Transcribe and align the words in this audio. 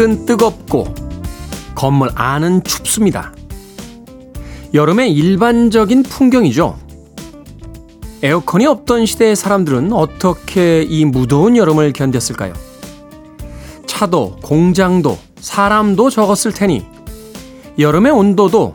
밖은 0.00 0.24
뜨겁고 0.24 0.86
건물 1.74 2.08
안은 2.14 2.64
춥습니다. 2.64 3.34
여름의 4.72 5.12
일반적인 5.12 6.04
풍경이죠. 6.04 6.78
에어컨이 8.22 8.66
없던 8.66 9.04
시대의 9.04 9.36
사람들은 9.36 9.92
어떻게 9.92 10.82
이 10.82 11.04
무더운 11.04 11.54
여름을 11.54 11.92
견뎠을까요? 11.92 12.54
차도, 13.86 14.38
공장도, 14.42 15.18
사람도 15.38 16.08
적었을 16.08 16.52
테니 16.54 16.86
여름의 17.78 18.10
온도도 18.10 18.74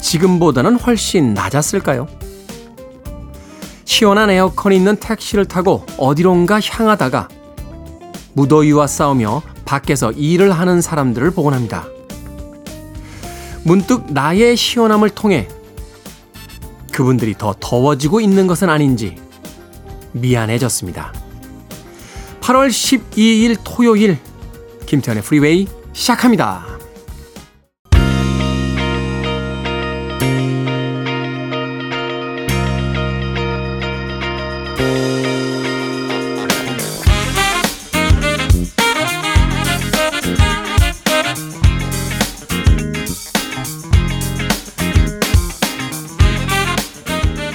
지금보다는 0.00 0.78
훨씬 0.78 1.34
낮았을까요? 1.34 2.06
시원한 3.84 4.30
에어컨이 4.30 4.76
있는 4.76 4.94
택시를 4.94 5.44
타고 5.44 5.84
어디론가 5.98 6.60
향하다가 6.60 7.28
무더위와 8.34 8.86
싸우며 8.86 9.51
밖에서 9.72 10.12
일을 10.12 10.52
하는 10.52 10.82
사람들을 10.82 11.30
보곤 11.30 11.54
합니다. 11.54 11.86
문득 13.64 14.12
나의 14.12 14.54
시원함을 14.54 15.08
통해 15.08 15.48
그분들이 16.92 17.34
더 17.38 17.54
더워지고 17.58 18.20
있는 18.20 18.46
것은 18.46 18.68
아닌지 18.68 19.16
미안해졌습니다. 20.12 21.14
8월 22.42 22.68
12일 22.68 23.56
토요일 23.64 24.18
김태현의 24.84 25.22
프리웨이 25.22 25.66
시작합니다. 25.94 26.71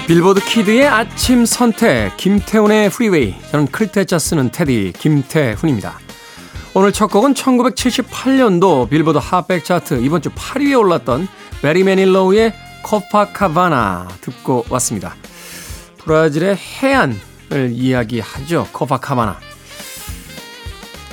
Billboard 0.07 0.39
Kid의 0.39 0.87
아침 0.87 1.45
선택 1.45 2.15
김태훈의 2.15 2.89
Freeway 2.89 3.35
저는 3.51 3.67
클 3.67 3.89
태 3.89 4.06
자 4.06 4.17
쓰는 4.17 4.51
태디 4.51 4.93
김태훈입니다. 4.97 5.99
오늘 6.73 6.93
첫 6.93 7.07
곡은 7.07 7.33
1978년도 7.33 8.89
Billboard 8.89 9.17
Hot 9.17 9.38
백 9.38 9.65
차트 9.65 9.95
이번 9.95 10.21
주 10.21 10.29
8위에 10.29 10.79
올랐던 10.79 11.27
배리 11.61 11.83
매닐로우의 11.83 12.53
코파카바나 12.83 14.07
듣고 14.21 14.63
왔습니다. 14.69 15.13
브라질의 15.97 16.55
해안을 16.55 17.71
이야기하죠. 17.73 18.69
코파카바나. 18.71 19.37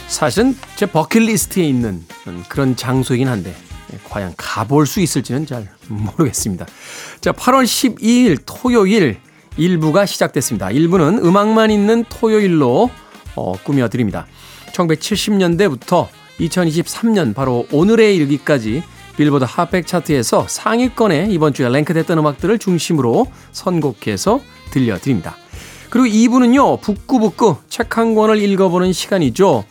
사실은 0.07 0.57
제 0.77 0.87
버킷리스트에 0.87 1.65
있는 1.65 2.05
그런 2.49 2.77
장소이긴 2.77 3.27
한데 3.27 3.57
과연 4.05 4.35
가볼 4.37 4.87
수 4.87 5.01
있을지는 5.01 5.47
잘 5.47 5.69
모르겠습니다. 5.89 6.67
자, 7.21 7.33
8월 7.33 7.65
12일 7.65 8.39
토요일 8.47 9.19
1부가 9.59 10.07
시작됐습니다. 10.07 10.69
1부는 10.69 11.25
음악만 11.25 11.71
있는 11.71 12.05
토요일로 12.09 12.91
어, 13.37 13.53
꾸며드립니다. 13.63 14.27
1970년대부터 14.73 16.09
2023년 16.41 17.35
바로 17.35 17.67
오늘에 17.73 18.15
이르기까지 18.15 18.83
빌보드 19.17 19.45
핫백 19.47 19.87
차트에서 19.87 20.47
상위권에 20.49 21.29
이번 21.31 21.55
주에 21.55 21.69
랭크됐던 21.69 22.19
음악들을 22.19 22.59
중심으로 22.59 23.27
선곡해서 23.53 24.41
들려드립니다. 24.71 25.37
그리고 25.91 26.07
2부는요, 26.09 26.81
북구북구 26.81 27.59
책 27.69 27.97
한 27.97 28.17
권을 28.17 28.43
읽어보는 28.43 28.93
시간이죠. 28.93 29.65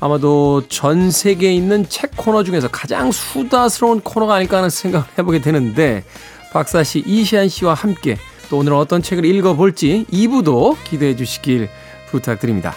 아마도 0.00 0.66
전 0.68 1.10
세계에 1.10 1.52
있는 1.52 1.86
책 1.88 2.16
코너 2.16 2.42
중에서 2.42 2.68
가장 2.68 3.12
수다스러운 3.12 4.00
코너가 4.00 4.34
아닐까 4.34 4.56
하는 4.56 4.70
생각을 4.70 5.06
해보게 5.18 5.40
되는데 5.40 6.04
박사 6.52 6.82
씨, 6.82 7.00
이시한 7.06 7.48
씨와 7.48 7.74
함께 7.74 8.16
또 8.48 8.58
오늘 8.58 8.72
어떤 8.72 9.02
책을 9.02 9.24
읽어볼지 9.24 10.06
2부도 10.10 10.76
기대해 10.84 11.14
주시길 11.14 11.68
부탁드립니다. 12.10 12.74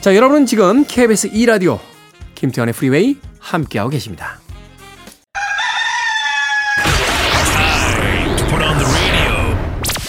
자, 0.00 0.14
여러분은 0.14 0.44
지금 0.44 0.84
KBS 0.84 1.30
2라디오 1.30 1.78
김태훈의 2.34 2.74
Freeway 2.74 3.16
함께하고 3.38 3.90
계십니다. 3.90 4.40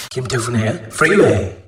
김태훈의 0.10 0.90
Freeway 0.90 1.65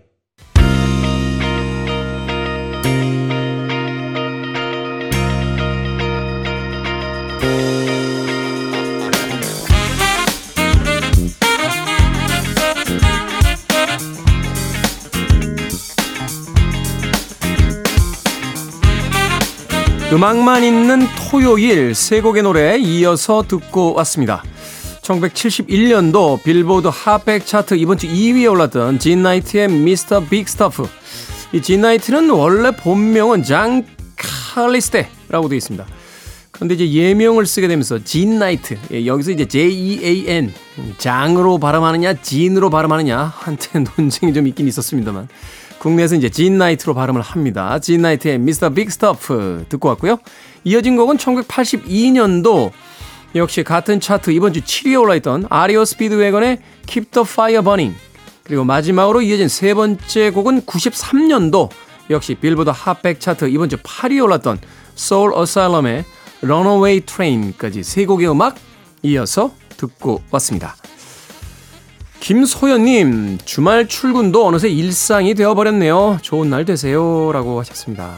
음악만 20.11 20.63
있는 20.63 21.05
토요일 21.29 21.93
세 21.93 22.21
곡의 22.21 22.43
노래 22.43 22.77
이어서 22.77 23.43
듣고 23.45 23.93
왔습니다. 23.95 24.43
1971년도 25.01 26.43
Billboard 26.43 26.89
Hot 26.91 27.14
백 27.14 27.45
차트 27.45 27.75
이번 27.75 27.97
주 27.97 28.07
2위에 28.07 28.49
올랐던 28.49 28.99
진 28.99 29.21
나이트의 29.23 29.67
Mr. 29.67 30.21
Big 30.25 30.47
Stuff. 30.47 30.87
이 31.53 31.61
진 31.61 31.81
나이트는 31.81 32.29
원래 32.29 32.71
본명은 32.71 33.43
장 33.43 33.85
칼리스테라고 34.15 35.49
되어 35.49 35.57
있습니다. 35.57 35.85
그런데 36.51 36.75
이제 36.75 36.89
예명을 36.91 37.45
쓰게 37.45 37.67
되면서 37.67 38.03
진 38.03 38.39
나이트 38.39 38.77
예, 38.91 39.05
여기서 39.05 39.31
이제 39.31 39.45
J-E-A-N 39.45 40.51
장으로 40.97 41.59
발음하느냐 41.59 42.15
진으로 42.21 42.69
발음하느냐 42.69 43.33
한때 43.35 43.79
논쟁이 43.79 44.33
좀 44.33 44.47
있긴 44.47 44.67
있었습니다만 44.67 45.27
국내에서 45.79 46.15
이제 46.15 46.29
진 46.29 46.57
나이트로 46.57 46.93
발음을 46.93 47.21
합니다. 47.21 47.79
진 47.79 48.01
나이트의 48.01 48.39
Mr. 48.39 48.69
Big 48.69 48.91
Stuff 48.91 49.65
듣고 49.69 49.89
왔고요. 49.89 50.17
이어진 50.63 50.95
곡은 50.97 51.17
1982년도 51.17 52.71
역시 53.35 53.63
같은 53.63 53.99
차트 53.99 54.31
이번 54.31 54.53
주 54.53 54.61
7위에 54.61 54.99
올라있던 54.99 55.47
REO 55.49 55.85
Speedwagon의 55.85 56.59
Keep 56.87 57.11
the 57.11 57.25
Fire 57.27 57.61
Burning 57.61 57.97
그리고 58.43 58.63
마지막으로 58.63 59.21
이어진 59.21 59.47
세 59.47 59.73
번째 59.73 60.31
곡은 60.31 60.61
93년도 60.61 61.69
역시 62.09 62.35
Billboard 62.35 62.69
Hot 62.73 62.93
백 62.93 63.19
차트 63.19 63.49
이번 63.49 63.69
주 63.69 63.77
8위에 63.77 64.23
올랐던 64.23 64.59
Soul 64.97 65.33
Asylum의 65.37 66.05
Runaway 66.41 67.01
Train까지 67.01 67.83
세 67.83 68.05
곡의 68.05 68.29
음악 68.29 68.55
이어서 69.03 69.51
듣고 69.75 70.21
왔습니다. 70.31 70.75
김소연님, 72.19 73.37
주말 73.45 73.87
출근도 73.87 74.45
어느새 74.45 74.69
일상이 74.69 75.33
되어버렸네요. 75.33 76.19
좋은 76.21 76.49
날 76.49 76.65
되세요. 76.65 77.31
라고 77.31 77.59
하셨습니다. 77.59 78.15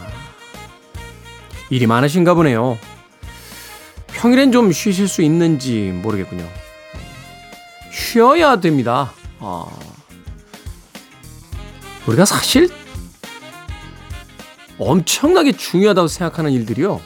일이 1.69 1.85
많으신가 1.85 2.33
보네요. 2.33 2.77
평일엔 4.07 4.51
좀 4.51 4.71
쉬실 4.71 5.07
수 5.07 5.21
있는지 5.21 5.91
모르겠군요. 6.01 6.47
쉬어야 7.91 8.59
됩니다. 8.59 9.13
아. 9.39 9.65
우리가 12.07 12.25
사실 12.25 12.69
엄청나게 14.79 15.51
중요하다고 15.51 16.07
생각하는 16.07 16.51
일들이요. 16.51 17.01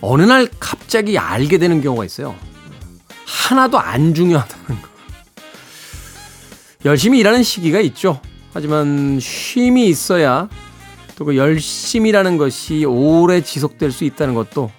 어느 0.00 0.22
날 0.22 0.48
갑자기 0.58 1.18
알게 1.18 1.58
되는 1.58 1.82
경우가 1.82 2.04
있어요. 2.04 2.34
하나도 3.30 3.78
안 3.78 4.12
중요하다는 4.12 4.82
거. 4.82 4.88
열심히 6.84 7.18
일하는 7.20 7.42
시기가 7.42 7.80
있죠. 7.80 8.20
하지만 8.52 9.18
쉼이 9.20 9.88
있어야 9.88 10.48
또 11.16 11.24
그 11.26 11.36
열심이라는 11.36 12.38
것이 12.38 12.84
오래 12.86 13.42
지속될 13.42 13.92
수 13.92 14.04
있다는 14.04 14.34
것도 14.34 14.70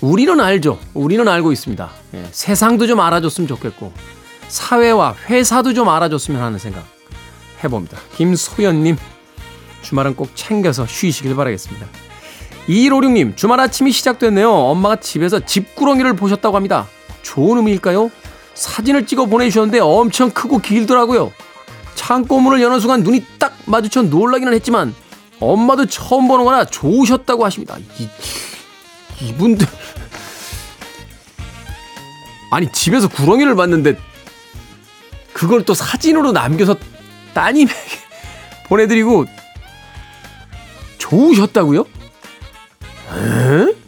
우리는 0.00 0.40
알죠. 0.40 0.78
우리는 0.94 1.26
알고 1.26 1.50
있습니다. 1.52 1.90
예, 2.14 2.24
세상도 2.30 2.86
좀 2.86 3.00
알아줬으면 3.00 3.48
좋겠고 3.48 3.92
사회와 4.48 5.16
회사도 5.28 5.74
좀 5.74 5.88
알아줬으면 5.88 6.40
하는 6.40 6.58
생각 6.58 6.84
해봅니다. 7.62 7.98
김소연님 8.16 8.96
주말은 9.82 10.14
꼭 10.14 10.30
챙겨서 10.36 10.86
쉬시길 10.86 11.34
바라겠습니다. 11.34 11.84
2156님 12.68 13.36
주말 13.36 13.58
아침이 13.58 13.90
시작됐네요. 13.90 14.50
엄마가 14.50 14.96
집에서 14.96 15.40
집구렁이를 15.40 16.14
보셨다고 16.14 16.54
합니다. 16.56 16.86
좋은 17.22 17.58
의미일까요? 17.58 18.10
사진을 18.54 19.06
찍어 19.06 19.26
보내주셨는데 19.26 19.80
엄청 19.80 20.30
크고 20.30 20.58
길더라고요. 20.58 21.32
창고문을 21.94 22.60
여는 22.62 22.80
순간 22.80 23.02
눈이 23.02 23.24
딱 23.38 23.56
마주쳐 23.66 24.02
놀라기는 24.02 24.52
했지만 24.54 24.94
엄마도 25.38 25.86
처음 25.86 26.28
보는 26.28 26.44
거나 26.44 26.64
좋으셨다고 26.64 27.44
하십니다. 27.44 27.76
이, 27.98 28.08
이분들. 29.22 29.66
아니, 32.52 32.70
집에서 32.72 33.08
구렁이를 33.08 33.54
봤는데 33.54 33.96
그걸 35.32 35.64
또 35.64 35.72
사진으로 35.72 36.32
남겨서 36.32 36.76
따님에게 37.32 37.74
보내드리고 38.68 39.24
좋으셨다고요? 40.98 41.80
에? 43.12 43.79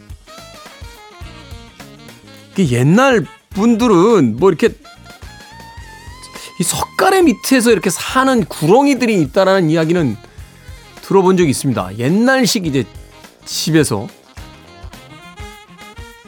옛날 2.57 3.25
분들은 3.51 4.37
뭐 4.37 4.49
이렇게 4.49 4.69
이 6.59 6.63
석가래 6.63 7.21
밑에서 7.23 7.71
이렇게 7.71 7.89
사는 7.89 8.45
구렁이들이 8.45 9.19
있다라는 9.21 9.69
이야기는 9.69 10.15
들어본 11.01 11.37
적이 11.37 11.49
있습니다. 11.49 11.97
옛날식 11.97 12.65
이제 12.65 12.85
집에서 13.45 14.07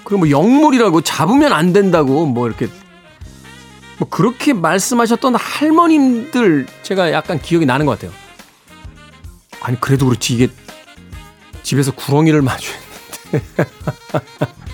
그리고 0.04 0.19
뭐 0.19 0.30
영물이라고 0.30 1.01
잡으면 1.01 1.54
안 1.54 1.74
된다고 1.74 2.25
뭐 2.25 2.48
이렇게 2.48 2.68
뭐 3.98 4.10
그렇게 4.10 4.54
말씀하셨던 4.54 5.36
할머님들 5.36 6.68
제가 6.83 7.12
약간 7.12 7.42
기억이 7.42 7.66
나는 7.66 7.86
것 7.86 7.94
같아요. 7.94 8.12
아니 9.62 9.80
그래도 9.80 10.06
그렇지 10.06 10.33
이게 10.33 10.48
집에서 11.63 11.92
구렁이를 11.92 12.42
마주했는데 12.42 13.42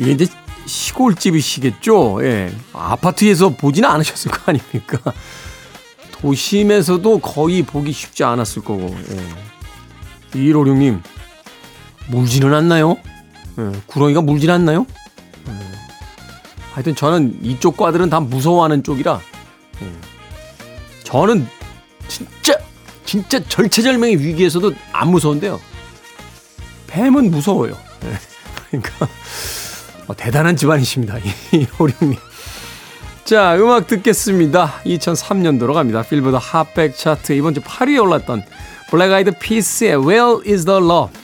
이게 0.00 0.12
이제 0.12 0.26
시골집이시겠죠. 0.64 2.24
예. 2.24 2.50
아파트에서 2.72 3.50
보지는 3.50 3.88
않으셨을 3.90 4.30
거 4.30 4.40
아닙니까? 4.46 4.98
도심에서도 6.12 7.18
거의 7.18 7.62
보기 7.62 7.92
쉽지 7.92 8.24
않았을 8.24 8.62
거고. 8.62 8.96
예. 9.10 10.38
2156님, 10.38 11.02
물지는 12.08 12.54
않나요? 12.54 12.96
예. 13.58 13.78
구렁이가 13.86 14.22
물질 14.22 14.50
않나요? 14.50 14.86
예. 15.48 15.52
하여튼 16.72 16.94
저는 16.94 17.38
이쪽 17.42 17.76
과들은 17.76 18.08
다 18.08 18.20
무서워하는 18.20 18.82
쪽이라, 18.82 19.20
예. 19.82 19.92
저는 21.04 21.46
진짜, 22.08 22.54
진짜 23.04 23.38
절체절명의 23.40 24.18
위기에서도 24.18 24.72
안 24.92 25.10
무서운데요. 25.10 25.60
뱀은 26.86 27.30
무서워요. 27.30 27.76
예. 28.04 28.18
그러니까. 28.70 29.06
어, 30.10 30.14
대단한 30.16 30.56
집안이십니다. 30.56 31.18
이호룡님. 31.52 32.18
자, 33.24 33.56
음악 33.56 33.86
듣겠습니다. 33.86 34.80
2003년도로 34.84 35.72
갑니다. 35.72 36.02
필보드 36.02 36.36
핫백 36.40 36.96
차트 36.96 37.32
이번 37.34 37.54
주 37.54 37.60
8위에 37.60 38.02
올랐던 38.02 38.42
Black 38.90 39.12
Eyed 39.12 39.38
Peas의 39.38 40.04
Where 40.04 40.40
is 40.44 40.64
the 40.64 40.78
Love 40.78 41.14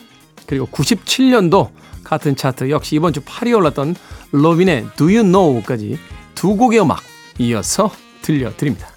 그리고 0.45 0.67
97년도 0.67 1.69
같은 2.05 2.37
차트 2.37 2.69
역시 2.69 2.95
이번 2.95 3.11
주 3.11 3.19
8위에 3.19 3.57
올랐던 3.57 3.95
로빈의 4.31 4.87
Do 4.95 5.07
You 5.07 5.23
Know까지 5.23 5.99
두 6.33 6.55
곡의 6.55 6.79
음악 6.79 7.01
이어서 7.39 7.91
들려드립니다. 8.21 8.96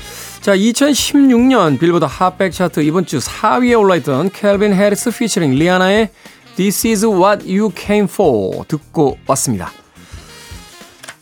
자, 0.41 0.55
2016년 0.55 1.79
Billboard 1.79 2.05
Hot 2.05 2.25
백 2.25 2.51
차트 2.51 2.79
이번 2.79 3.05
주 3.05 3.19
4위에 3.19 3.79
올라있던 3.79 4.31
캘빈 4.31 4.73
해리스 4.73 5.11
피처링 5.11 5.51
리아나의 5.51 6.09
This 6.55 6.87
is 6.87 7.05
what 7.05 7.45
you 7.45 7.69
came 7.77 8.05
for 8.05 8.65
듣고 8.67 9.19
왔습니다. 9.27 9.71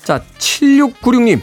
자, 0.06 0.24
7696님. 0.38 1.42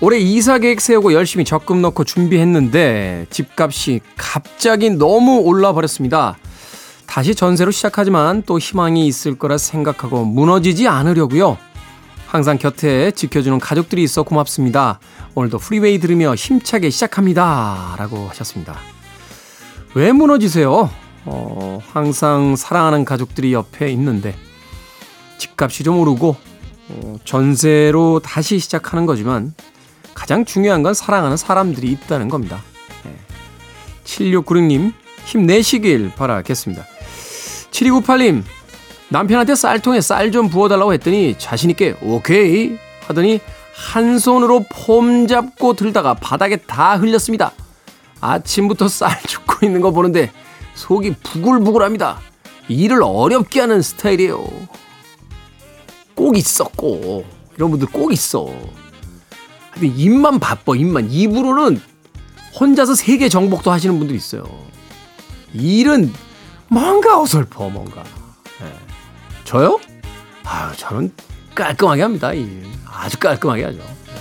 올해 0.00 0.18
이사 0.18 0.58
계획 0.58 0.80
세우고 0.80 1.12
열심히 1.12 1.44
적금 1.44 1.82
넣고 1.82 2.04
준비했는데 2.04 3.26
집값이 3.30 3.98
갑자기 4.16 4.90
너무 4.90 5.40
올라 5.40 5.72
버렸습니다. 5.72 6.38
다시 7.06 7.34
전세로 7.34 7.72
시작하지만 7.72 8.44
또 8.46 8.60
희망이 8.60 9.08
있을 9.08 9.36
거라 9.36 9.58
생각하고 9.58 10.24
무너지지 10.24 10.86
않으려고요. 10.86 11.58
항상 12.28 12.58
곁에 12.58 13.10
지켜주는 13.10 13.58
가족들이 13.58 14.02
있어 14.02 14.22
고맙습니다. 14.22 15.00
오늘도 15.34 15.56
프리웨이 15.56 15.98
들으며 15.98 16.34
힘차게 16.34 16.90
시작합니다. 16.90 17.94
라고 17.98 18.28
하셨습니다. 18.28 18.78
왜 19.94 20.12
무너지세요? 20.12 20.90
어, 21.24 21.80
항상 21.90 22.54
사랑하는 22.54 23.06
가족들이 23.06 23.54
옆에 23.54 23.90
있는데 23.92 24.36
집값이 25.38 25.84
좀 25.84 26.00
오르고 26.00 26.36
어, 26.90 27.16
전세로 27.24 28.20
다시 28.22 28.58
시작하는 28.58 29.06
거지만 29.06 29.54
가장 30.12 30.44
중요한 30.44 30.82
건 30.82 30.92
사랑하는 30.92 31.38
사람들이 31.38 31.90
있다는 31.92 32.28
겁니다. 32.28 32.62
네. 33.04 33.16
7696님 34.04 34.92
힘내시길 35.24 36.12
바라겠습니다. 36.14 36.84
7298님 37.70 38.42
남편한테 39.10 39.54
쌀통에 39.54 40.00
쌀 40.00 40.30
좀 40.30 40.48
부어달라고 40.48 40.92
했더니 40.94 41.36
자신있게 41.38 41.96
오케이 42.02 42.78
하더니 43.06 43.40
한 43.74 44.18
손으로 44.18 44.64
폼 44.70 45.26
잡고 45.26 45.74
들다가 45.74 46.14
바닥에 46.14 46.56
다 46.56 46.96
흘렸습니다. 46.96 47.52
아침부터 48.20 48.88
쌀 48.88 49.18
줍고 49.22 49.64
있는 49.64 49.80
거 49.80 49.92
보는데 49.92 50.30
속이 50.74 51.14
부글부글합니다. 51.22 52.18
일을 52.68 53.00
어렵게 53.02 53.60
하는 53.60 53.80
스타일이에요. 53.80 54.46
꼭 56.14 56.36
있어, 56.36 56.64
꼭. 56.76 57.24
이런 57.56 57.70
분들 57.70 57.88
꼭 57.88 58.12
있어. 58.12 58.46
근데 59.72 59.86
입만 59.86 60.38
바빠, 60.38 60.74
입만. 60.76 61.10
입으로는 61.10 61.80
혼자서 62.60 62.94
세계 62.94 63.28
정복도 63.28 63.70
하시는 63.70 63.98
분들 63.98 64.14
있어요. 64.14 64.44
일은 65.54 66.12
뭔가 66.68 67.20
어설퍼, 67.20 67.70
뭔가. 67.70 68.04
네. 69.48 69.52
저요? 69.52 69.80
아유, 70.44 70.76
저는 70.76 71.10
깔끔하게 71.54 72.02
합니다, 72.02 72.34
일. 72.34 72.66
아주 72.86 73.18
깔끔하게 73.18 73.64
하죠. 73.64 73.78
네. 73.78 74.14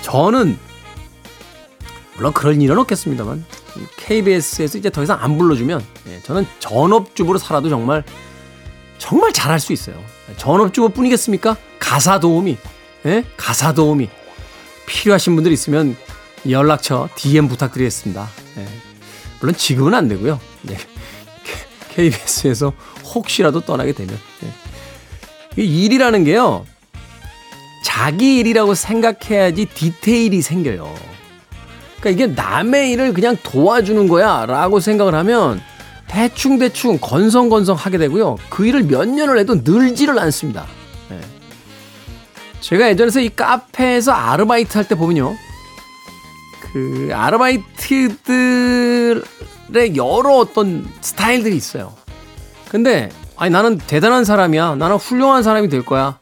저는 0.00 0.58
물론 2.16 2.32
그럴 2.32 2.60
일은 2.60 2.78
없겠습니다만 2.78 3.44
KBS에서 3.98 4.78
이제 4.78 4.88
더 4.88 5.02
이상 5.02 5.18
안 5.22 5.36
불러주면 5.36 5.84
네, 6.04 6.20
저는 6.22 6.46
전업주부로 6.58 7.38
살아도 7.38 7.68
정말 7.68 8.02
정말 8.98 9.32
잘할 9.32 9.60
수 9.60 9.72
있어요. 9.72 9.96
전업주부뿐이겠습니까? 10.38 11.56
가사 11.78 12.18
도우미, 12.18 12.56
네? 13.02 13.24
가사 13.36 13.74
도우미 13.74 14.08
필요하신 14.86 15.34
분들 15.34 15.52
있으면 15.52 15.96
연락처 16.48 17.08
DM 17.16 17.48
부탁드리겠습니다. 17.48 18.28
네. 18.56 18.66
물론 19.40 19.54
지금은 19.54 19.94
안 19.94 20.08
되고요. 20.08 20.40
네. 20.62 20.78
KBS에서 21.94 22.72
혹시라도 23.14 23.60
떠나게 23.60 23.92
되면 23.92 24.18
네. 24.40 25.62
일이라는 25.62 26.24
게요. 26.24 26.64
자기 27.84 28.38
일이라고 28.38 28.74
생각해야지 28.74 29.66
디테일이 29.66 30.40
생겨요. 30.40 30.94
그러니까 32.00 32.10
이게 32.10 32.34
남의 32.34 32.92
일을 32.92 33.12
그냥 33.12 33.36
도와주는 33.42 34.08
거야 34.08 34.46
라고 34.46 34.80
생각을 34.80 35.14
하면 35.14 35.60
대충대충 36.08 36.98
건성건성 36.98 37.76
하게 37.76 37.98
되고요. 37.98 38.36
그 38.50 38.66
일을 38.66 38.84
몇 38.84 39.08
년을 39.08 39.38
해도 39.38 39.56
늘지를 39.56 40.18
않습니다. 40.18 40.66
네. 41.08 41.20
제가 42.60 42.88
예전에서 42.88 43.20
이 43.20 43.28
카페에서 43.28 44.12
아르바이트 44.12 44.76
할 44.76 44.86
때 44.86 44.94
보면요. 44.94 45.36
그 46.72 47.10
아르바이트들의 47.12 49.22
여러 49.96 50.36
어떤 50.36 50.86
스타일들이 51.00 51.56
있어요. 51.56 51.94
근데 52.68 53.10
아니 53.36 53.50
나는 53.50 53.78
대단한 53.78 54.24
사람이야. 54.24 54.76
나는 54.76 54.96
훌륭한 54.96 55.42
사람이 55.42 55.68
될 55.68 55.84
거야. 55.84 56.18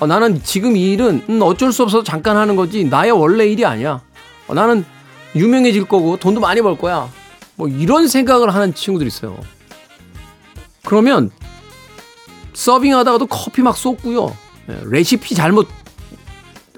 어, 0.00 0.06
나는 0.06 0.42
지금 0.42 0.76
이 0.76 0.92
일은 0.92 1.24
음, 1.28 1.40
어쩔 1.42 1.72
수 1.72 1.82
없어서 1.82 2.02
잠깐 2.02 2.36
하는 2.36 2.56
거지 2.56 2.84
나의 2.84 3.12
원래 3.12 3.46
일이 3.46 3.64
아니야. 3.64 4.00
어, 4.48 4.54
나는 4.54 4.84
유명해질 5.34 5.86
거고 5.86 6.16
돈도 6.16 6.40
많이 6.40 6.60
벌 6.62 6.76
거야. 6.76 7.08
뭐 7.56 7.68
이런 7.68 8.08
생각을 8.08 8.52
하는 8.54 8.74
친구들이 8.74 9.08
있어요. 9.08 9.38
그러면 10.84 11.30
서빙하다가도 12.52 13.26
커피 13.26 13.62
막 13.62 13.76
쏟고요. 13.76 14.36
예, 14.70 14.80
레시피 14.84 15.34
잘못 15.34 15.68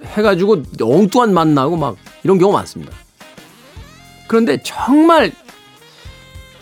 해가지고 0.05 0.63
엉뚱한 0.81 1.33
맛 1.33 1.49
나고 1.49 1.77
막 1.77 1.97
이런 2.23 2.39
경우 2.39 2.53
많습니다. 2.53 2.93
그런데 4.29 4.59
정말 4.63 5.33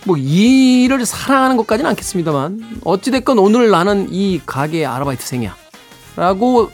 뭐 0.04 0.16
일을 0.16 1.04
사랑하는 1.06 1.56
것까지는 1.56 1.90
않겠습니다만 1.90 2.80
어찌됐건 2.84 3.38
오늘 3.38 3.70
나는 3.70 4.08
이 4.11 4.40
가게의 4.44 4.87
아르바이트생이야 4.87 5.56
라고 6.16 6.70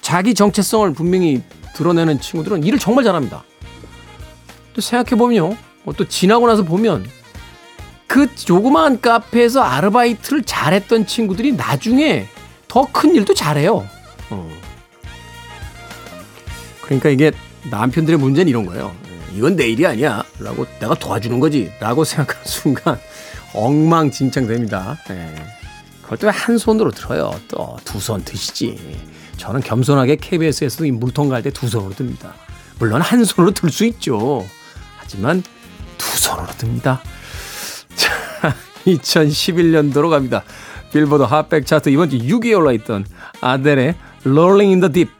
자기 0.00 0.34
정체성을 0.34 0.92
분명히 0.92 1.42
드러내는 1.74 2.20
친구들은 2.20 2.64
일을 2.64 2.78
정말 2.78 3.04
잘합니다. 3.04 3.44
또 4.74 4.80
생각해보면요. 4.80 5.56
뭐또 5.84 6.08
지나고 6.08 6.46
나서 6.46 6.62
보면 6.62 7.06
그 8.06 8.34
조그마한 8.34 9.00
카페에서 9.00 9.60
아르바이트를 9.62 10.42
잘했던 10.44 11.06
친구들이 11.06 11.52
나중에 11.52 12.26
더 12.68 12.86
큰 12.92 13.14
일도 13.14 13.34
잘해요. 13.34 13.86
어. 14.30 14.50
그러니까 16.82 17.08
이게 17.08 17.32
남편들의 17.70 18.18
문제는 18.18 18.48
이런 18.48 18.66
거예요. 18.66 18.94
이건 19.34 19.56
내 19.56 19.68
일이 19.68 19.86
아니야. 19.86 20.24
라고 20.38 20.66
내가 20.80 20.94
도와주는 20.94 21.40
거지. 21.40 21.70
라고 21.80 22.04
생각하는 22.04 22.46
순간 22.46 22.98
엉망진창 23.54 24.46
됩니다. 24.46 24.98
예. 25.10 25.34
그걸 26.02 26.18
또 26.18 26.28
한 26.30 26.58
손으로 26.58 26.90
들어요. 26.90 27.32
또 27.48 27.76
두 27.84 27.98
손 27.98 28.22
드시지. 28.24 28.78
저는 29.36 29.60
겸손하게 29.62 30.16
KBS에서도 30.16 30.84
이 30.86 30.90
물통 30.92 31.28
갈 31.28 31.42
때 31.42 31.50
두 31.50 31.68
손으로 31.68 31.94
듭니다. 31.94 32.34
물론 32.78 33.00
한 33.00 33.24
손으로 33.24 33.52
들 33.52 33.70
수 33.70 33.84
있죠. 33.86 34.46
하지만 34.98 35.42
두 35.98 36.16
손으로 36.18 36.46
듭니다. 36.58 37.00
자, 37.96 38.54
2011년도로 38.86 40.10
갑니다. 40.10 40.42
빌보드 40.92 41.22
핫백 41.24 41.66
차트 41.66 41.88
이번 41.88 42.10
주 42.10 42.18
6위에 42.18 42.56
올라있던 42.56 43.04
아델의 43.40 43.94
Rolling 44.24 44.70
in 44.70 44.80
the 44.80 44.92
Deep 44.92 45.10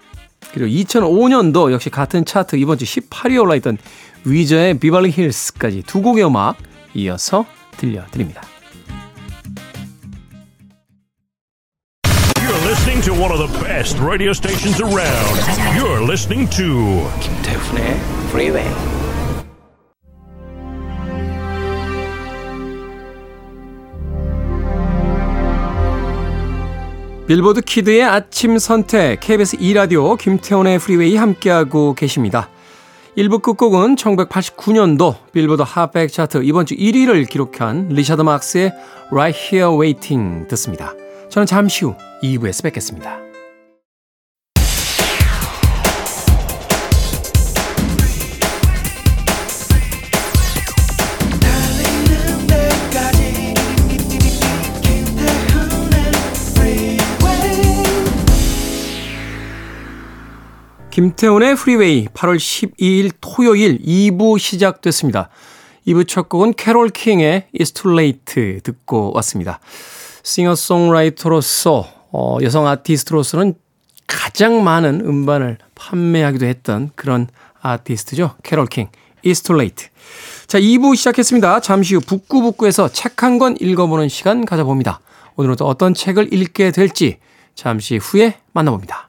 그리고 0.52 0.66
2005년도 0.66 1.72
역시 1.72 1.90
같은 1.90 2.24
차트 2.24 2.56
이번 2.56 2.78
주 2.78 2.84
18위에 2.84 3.40
올라있던 3.40 3.78
Weezer의 4.24 4.78
Beverly 4.78 5.10
Hills까지 5.10 5.82
두 5.86 6.02
곡의 6.02 6.24
음악 6.26 6.56
이어서 6.94 7.46
들려드립니다. 7.76 8.42
You're 12.36 12.64
listening 12.66 13.02
to 13.02 13.12
one 13.14 13.32
of 13.32 13.38
the 13.38 13.64
best 13.64 13.98
radio 14.00 14.30
stations 14.30 14.80
around. 14.80 15.40
You're 15.76 16.02
listening 16.02 16.48
to 16.50 17.08
김태훈의 17.20 18.00
Freeway. 18.30 19.03
Billboard 27.26 27.62
Kid의 27.62 28.02
아침 28.02 28.58
선택 28.58 29.20
KBS 29.20 29.56
2라디오 29.56 30.18
김태훈의 30.18 30.78
Freeway 30.78 31.16
함께하고 31.16 31.94
계십니다. 31.94 32.50
1부 33.16 33.40
끝곡은 33.40 33.96
1989년도 33.96 35.14
빌보드 35.32 35.62
핫백 35.62 36.12
차트 36.12 36.42
이번 36.44 36.66
주 36.66 36.74
1위를 36.74 37.26
기록한 37.26 37.88
리샤드 37.88 38.20
막스의 38.20 38.72
Right 39.10 39.38
Here 39.38 39.74
Waiting 39.74 40.48
듣습니다. 40.48 40.92
저는 41.30 41.46
잠시 41.46 41.86
후 41.86 41.94
2부에서 42.22 42.62
뵙겠습니다. 42.64 43.33
김태훈의 60.94 61.56
Freeway 61.56 62.06
8월 62.06 62.36
12일 62.36 63.10
토요일 63.20 63.80
2부 63.82 64.38
시작됐습니다. 64.38 65.28
2부 65.88 66.06
첫 66.06 66.28
곡은 66.28 66.54
캐롤 66.54 66.90
킹의 66.90 67.48
It's 67.52 67.74
Too 67.74 67.98
Late 67.98 68.60
듣고 68.60 69.10
왔습니다. 69.16 69.58
싱어송라이터로서 70.22 71.88
어, 72.12 72.38
여성 72.42 72.68
아티스트로서는 72.68 73.54
가장 74.06 74.62
많은 74.62 75.00
음반을 75.00 75.58
판매하기도 75.74 76.46
했던 76.46 76.92
그런 76.94 77.26
아티스트죠. 77.60 78.36
캐롤 78.44 78.66
킹, 78.66 78.86
It's 79.24 79.44
Too 79.44 79.58
Late. 79.60 79.88
자, 80.46 80.60
2부 80.60 80.94
시작했습니다. 80.94 81.58
잠시 81.58 81.96
후 81.96 82.02
북끄북끄에서 82.02 82.92
책 82.92 83.20
한 83.24 83.40
권 83.40 83.56
읽어보는 83.60 84.08
시간 84.08 84.44
가져봅니다. 84.44 85.00
오늘은 85.34 85.56
또 85.56 85.66
어떤 85.66 85.92
책을 85.92 86.32
읽게 86.32 86.70
될지 86.70 87.18
잠시 87.56 87.96
후에 87.96 88.38
만나봅니다. 88.52 89.08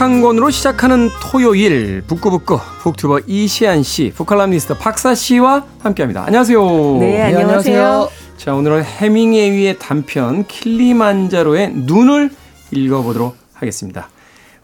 책 0.00 0.04
한 0.04 0.22
권으로 0.22 0.48
시작하는 0.48 1.10
토요일 1.20 2.02
북구북구 2.06 2.58
북튜버 2.80 3.20
이시안 3.26 3.82
씨, 3.82 4.10
북칼럼니스트 4.16 4.78
박사 4.78 5.14
씨와 5.14 5.66
함께합니다. 5.80 6.24
안녕하세요. 6.24 6.96
네, 7.00 7.20
안녕하세요. 7.20 8.08
자, 8.38 8.54
오늘은 8.54 8.82
해밍웨이의 8.82 9.78
단편 9.78 10.46
킬리만자로의 10.46 11.74
눈을 11.74 12.30
읽어보도록 12.70 13.36
하겠습니다. 13.52 14.08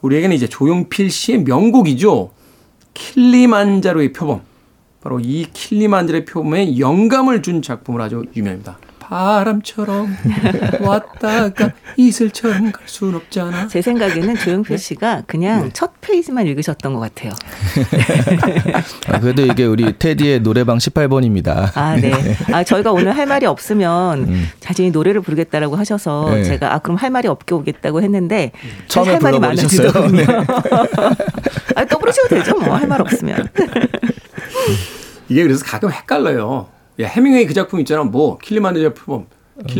우리에게는 0.00 0.34
이제 0.34 0.46
조용필 0.46 1.10
씨의 1.10 1.42
명곡이죠. 1.42 2.30
킬리만자로의 2.94 4.14
표범. 4.14 4.40
바로 5.02 5.20
이 5.20 5.46
킬리만자로의 5.52 6.24
표범에 6.24 6.78
영감을 6.78 7.42
준 7.42 7.60
작품을 7.60 8.00
아주 8.00 8.24
유명합니다. 8.34 8.78
바람처럼 9.08 10.16
왔다가 10.80 11.70
이슬처럼 11.96 12.72
갈 12.72 12.86
순 12.86 13.14
없잖아. 13.14 13.66
제 13.68 13.82
생각에는 13.82 14.36
조용필 14.36 14.78
씨가 14.78 15.24
그냥 15.26 15.70
첫 15.74 15.92
페이지만 16.00 16.46
읽으셨던 16.46 16.94
것 16.94 17.00
같아요. 17.00 17.32
아, 19.12 19.18
그래도 19.20 19.42
이게 19.42 19.64
우리 19.64 19.92
테디의 19.98 20.40
노래방 20.40 20.78
18번입니다. 20.78 21.70
아, 21.74 21.96
네. 21.96 22.12
아, 22.52 22.62
저희가 22.64 22.92
오늘 22.92 23.14
할 23.16 23.26
말이 23.26 23.44
없으면 23.44 24.48
자신이 24.60 24.92
노래를 24.92 25.20
부르겠다라고 25.20 25.76
하셔서 25.76 26.30
네. 26.30 26.44
제가 26.44 26.74
아, 26.74 26.78
그럼 26.78 26.96
할 26.96 27.10
말이 27.10 27.28
없게 27.28 27.54
오겠다고 27.54 28.00
했는데 28.02 28.52
처음에 28.88 29.12
할 29.14 29.20
말이 29.20 29.38
불러버리셨어요. 29.38 29.92
많아지더군요. 29.92 30.44
아, 31.76 31.84
또 31.84 31.98
부르셔도 31.98 32.28
되죠, 32.28 32.56
뭐. 32.58 32.74
할 32.76 32.86
말 32.86 33.00
없으면. 33.02 33.48
이게 35.28 35.42
그래서 35.42 35.64
가끔 35.64 35.90
헷갈려요. 35.90 36.68
야, 37.00 37.08
해밍웨이 37.08 37.46
그 37.46 37.54
작품 37.54 37.80
있잖아. 37.80 38.04
뭐 38.04 38.38
킬리만자로 38.38 38.94
표범. 38.94 39.26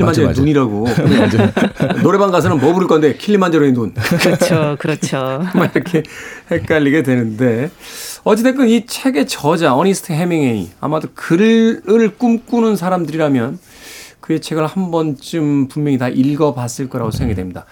맞아. 0.00 0.22
눈이라고. 0.22 0.86
노래방 2.02 2.30
가서는 2.30 2.58
뭐 2.58 2.72
부를 2.72 2.88
건데 2.88 3.14
킬리만자로의 3.14 3.72
눈. 3.72 3.92
그렇죠, 3.94 4.76
그렇죠. 4.78 5.42
막 5.54 5.74
이렇게 5.74 6.02
헷갈리게 6.50 7.02
되는데 7.02 7.70
어찌됐건 8.24 8.68
이 8.68 8.86
책의 8.86 9.26
저자 9.26 9.74
어니스트 9.74 10.12
해밍웨이 10.12 10.70
아마도 10.80 11.08
글을 11.14 12.16
꿈꾸는 12.16 12.76
사람들이라면 12.76 13.58
그의 14.20 14.40
책을 14.40 14.66
한 14.66 14.90
번쯤 14.90 15.68
분명히 15.68 15.98
다 15.98 16.08
읽어봤을 16.08 16.88
거라고 16.88 17.10
생각이 17.10 17.36
됩니다. 17.36 17.66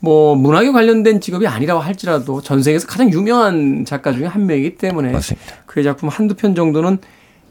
뭐 0.00 0.36
문학에 0.36 0.70
관련된 0.70 1.20
직업이 1.20 1.46
아니라고 1.46 1.80
할지라도 1.80 2.40
전 2.40 2.62
세계에서 2.62 2.86
가장 2.86 3.12
유명한 3.12 3.84
작가 3.84 4.12
중에 4.12 4.26
한 4.26 4.46
명이기 4.46 4.76
때문에 4.76 5.10
맞습니다. 5.10 5.56
그의 5.66 5.84
작품 5.84 6.08
한두 6.08 6.34
편 6.34 6.54
정도는 6.54 6.98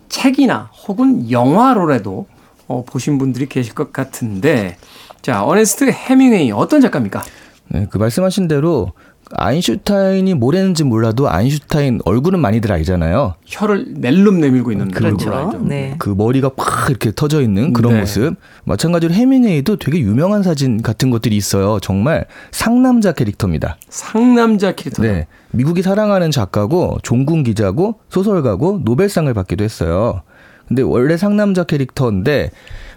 책이나 0.10 0.70
혹은 0.88 1.30
영화로라도 1.32 2.28
어, 2.68 2.84
보신 2.86 3.18
분들이 3.18 3.48
계실 3.48 3.74
것 3.74 3.94
같은데 3.94 4.78
자 5.22 5.44
어네스트 5.44 5.90
해밍웨이 5.90 6.52
어떤 6.52 6.82
작가입니까? 6.82 7.24
네, 7.70 7.88
그 7.90 7.98
말씀하신 7.98 8.48
대로 8.48 8.94
아인슈타인이 9.32 10.34
뭘 10.36 10.56
했는지 10.56 10.84
몰라도 10.84 11.30
아인슈타인 11.30 12.00
얼굴은 12.06 12.40
많이들 12.40 12.72
알잖아요. 12.72 13.36
혀를 13.46 13.94
낼름 13.98 14.40
내밀고 14.40 14.72
있는 14.72 14.92
그렇죠. 14.92 15.60
네. 15.62 15.96
그 16.00 16.10
머리가 16.10 16.50
팍 16.56 16.90
이렇게 16.90 17.12
터져 17.14 17.42
있는 17.42 17.74
그런 17.74 17.94
네. 17.94 18.00
모습. 18.02 18.36
마찬가지로 18.64 19.14
해밍웨이도 19.14 19.78
되게 19.78 20.00
유명한 20.00 20.44
사진 20.44 20.82
같은 20.82 21.10
것들이 21.10 21.36
있어요. 21.36 21.80
정말 21.80 22.26
상남자 22.52 23.12
캐릭터입니다. 23.12 23.78
상남자 23.90 24.74
캐릭터. 24.74 25.04
네. 25.04 25.28
미국이 25.52 25.82
사랑하는 25.82 26.32
작가고 26.32 27.00
종군 27.04 27.44
기자고 27.44 28.00
소설가고 28.10 28.82
노벨상을 28.84 29.34
받기도 29.34 29.64
했어요. 29.64 30.22
근데 30.68 30.82
원래 30.82 31.18
상남자 31.18 31.64
캐릭터인데 31.64 32.52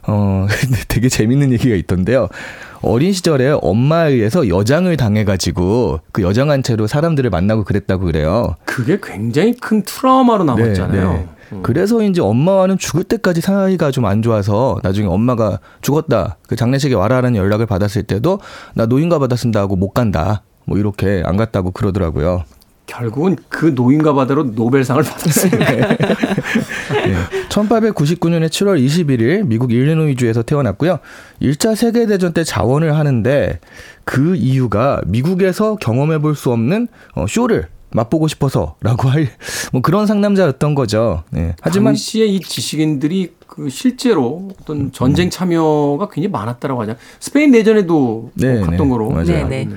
어 0.07 0.47
근데 0.61 0.79
되게 0.89 1.09
재밌는 1.09 1.53
얘기가 1.53 1.77
있던데요. 1.77 2.29
어린 2.83 3.13
시절에 3.13 3.57
엄마에 3.61 4.13
의해서 4.13 4.49
여장을 4.49 4.95
당해가지고 4.97 6.01
그 6.13 6.23
여장한 6.23 6.63
채로 6.63 6.87
사람들을 6.87 7.29
만나고 7.31 7.65
그랬다고 7.65 8.07
그래요. 8.07 8.55
그게 8.65 8.99
굉장히 9.03 9.53
큰 9.55 9.83
트라우마로 9.83 10.45
남았잖아요. 10.45 11.13
네, 11.13 11.29
네. 11.51 11.59
그래서인지 11.63 12.21
엄마와는 12.21 12.79
죽을 12.79 13.05
때까지 13.05 13.41
사이가 13.41 13.91
좀 13.91 14.05
안 14.07 14.23
좋아서 14.23 14.79
나중에 14.83 15.09
엄마가 15.09 15.59
죽었다 15.83 16.37
그 16.49 16.57
장례식에 16.57 16.95
와라라는 16.95 17.37
연락을 17.37 17.67
받았을 17.67 18.05
때도 18.05 18.41
나 18.75 18.87
노인과 18.87 19.19
받아 19.19 19.37
쓴다고 19.37 19.77
못 19.77 19.91
간다 19.91 20.43
뭐 20.65 20.79
이렇게 20.79 21.23
안 21.27 21.37
갔다고 21.37 21.73
그러더라고요. 21.73 22.45
결국은 22.95 23.37
그 23.49 23.67
노인과 23.67 24.15
바다로 24.15 24.43
노벨상을 24.45 25.01
받았어요. 25.03 25.51
네. 25.51 25.97
1899년에 27.49 28.49
7월 28.49 28.85
21일 28.85 29.47
미국 29.47 29.73
일리노이주에서 29.73 30.43
태어났고요. 30.43 30.99
1차 31.41 31.77
세계대전 31.77 32.33
때 32.33 32.43
자원을 32.45 32.97
하는데 32.97 33.61
그 34.05 34.35
이유가 34.35 35.01
미국에서 35.07 35.77
경험해 35.77 36.19
볼 36.19 36.35
수 36.35 36.51
없는 36.53 36.89
어, 37.15 37.27
쇼를 37.29 37.69
맛보고 37.93 38.29
싶어서라고 38.29 39.09
할 39.09 39.29
뭐 39.73 39.83
그런 39.83 40.07
상남자였던 40.07 40.75
거죠. 40.75 41.23
네. 41.31 41.55
하지만 41.61 41.93
당시에 41.93 42.25
이 42.27 42.41
지식인들이 42.41 43.35
그 43.47 43.69
실제로 43.69 44.49
어떤 44.61 44.91
전쟁 44.93 45.29
참여가 45.31 46.09
굉장히 46.09 46.33
많았다라고 46.33 46.83
하죠. 46.83 46.97
스페인 47.21 47.51
내전에도 47.53 47.95
뭐 47.95 48.31
네, 48.35 48.61
갔던 48.61 48.77
네. 48.79 48.89
거로 48.89 49.11
맞아요. 49.11 49.25
네, 49.49 49.65
네. 49.65 49.69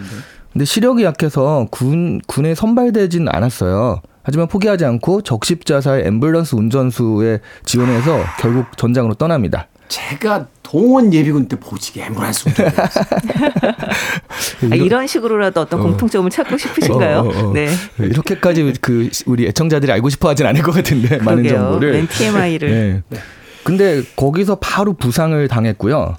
근데 0.53 0.65
시력이 0.65 1.03
약해서 1.03 1.67
군 1.71 2.21
군에 2.27 2.53
선발되진 2.55 3.27
않았어요. 3.27 4.01
하지만 4.21 4.47
포기하지 4.47 4.85
않고 4.85 5.23
적십자사의 5.23 6.05
앰뷸런스 6.05 6.57
운전수에 6.57 7.39
지원해서 7.65 8.23
결국 8.39 8.77
전장으로 8.77 9.15
떠납니다. 9.15 9.67
제가 9.89 10.47
동원 10.61 11.13
예비군 11.13 11.47
때 11.47 11.59
보직에 11.59 12.05
앰뷸런스 12.05 12.47
운전이었어요. 12.47 13.05
아, 14.71 14.75
이런 14.75 15.07
식으로라도 15.07 15.61
어떤 15.61 15.81
공통점을 15.81 16.29
찾고 16.29 16.55
싶으신가요? 16.57 17.17
어, 17.17 17.21
어, 17.27 17.49
어. 17.49 17.53
네. 17.53 17.67
이렇게까지 17.99 18.73
그 18.79 19.09
우리 19.25 19.47
애청자들이 19.47 19.91
알고 19.91 20.09
싶어하진 20.09 20.45
않을 20.45 20.61
것 20.61 20.71
같은데 20.71 21.17
많은 21.17 21.43
그러게요. 21.43 21.59
정보를. 21.61 21.91
웬 21.93 22.07
TMI를. 22.07 23.03
네. 23.09 23.19
근데 23.63 24.03
거기서 24.15 24.55
바로 24.55 24.93
부상을 24.93 25.45
당했고요. 25.47 26.15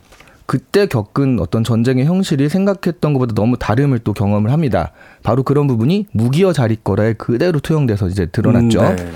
그때 0.46 0.86
겪은 0.86 1.38
어떤 1.40 1.64
전쟁의 1.64 2.04
현실이 2.04 2.48
생각했던 2.48 3.12
것보다 3.14 3.34
너무 3.34 3.56
다름을 3.58 4.00
또 4.00 4.12
경험을 4.12 4.52
합니다. 4.52 4.92
바로 5.22 5.42
그런 5.42 5.66
부분이 5.66 6.06
무기여 6.12 6.52
잘 6.52 6.68
있거라에 6.68 7.14
그대로 7.14 7.60
투영돼서 7.60 8.08
이제 8.08 8.26
드러났죠. 8.26 8.80
음, 8.80 8.96
네. 8.96 9.10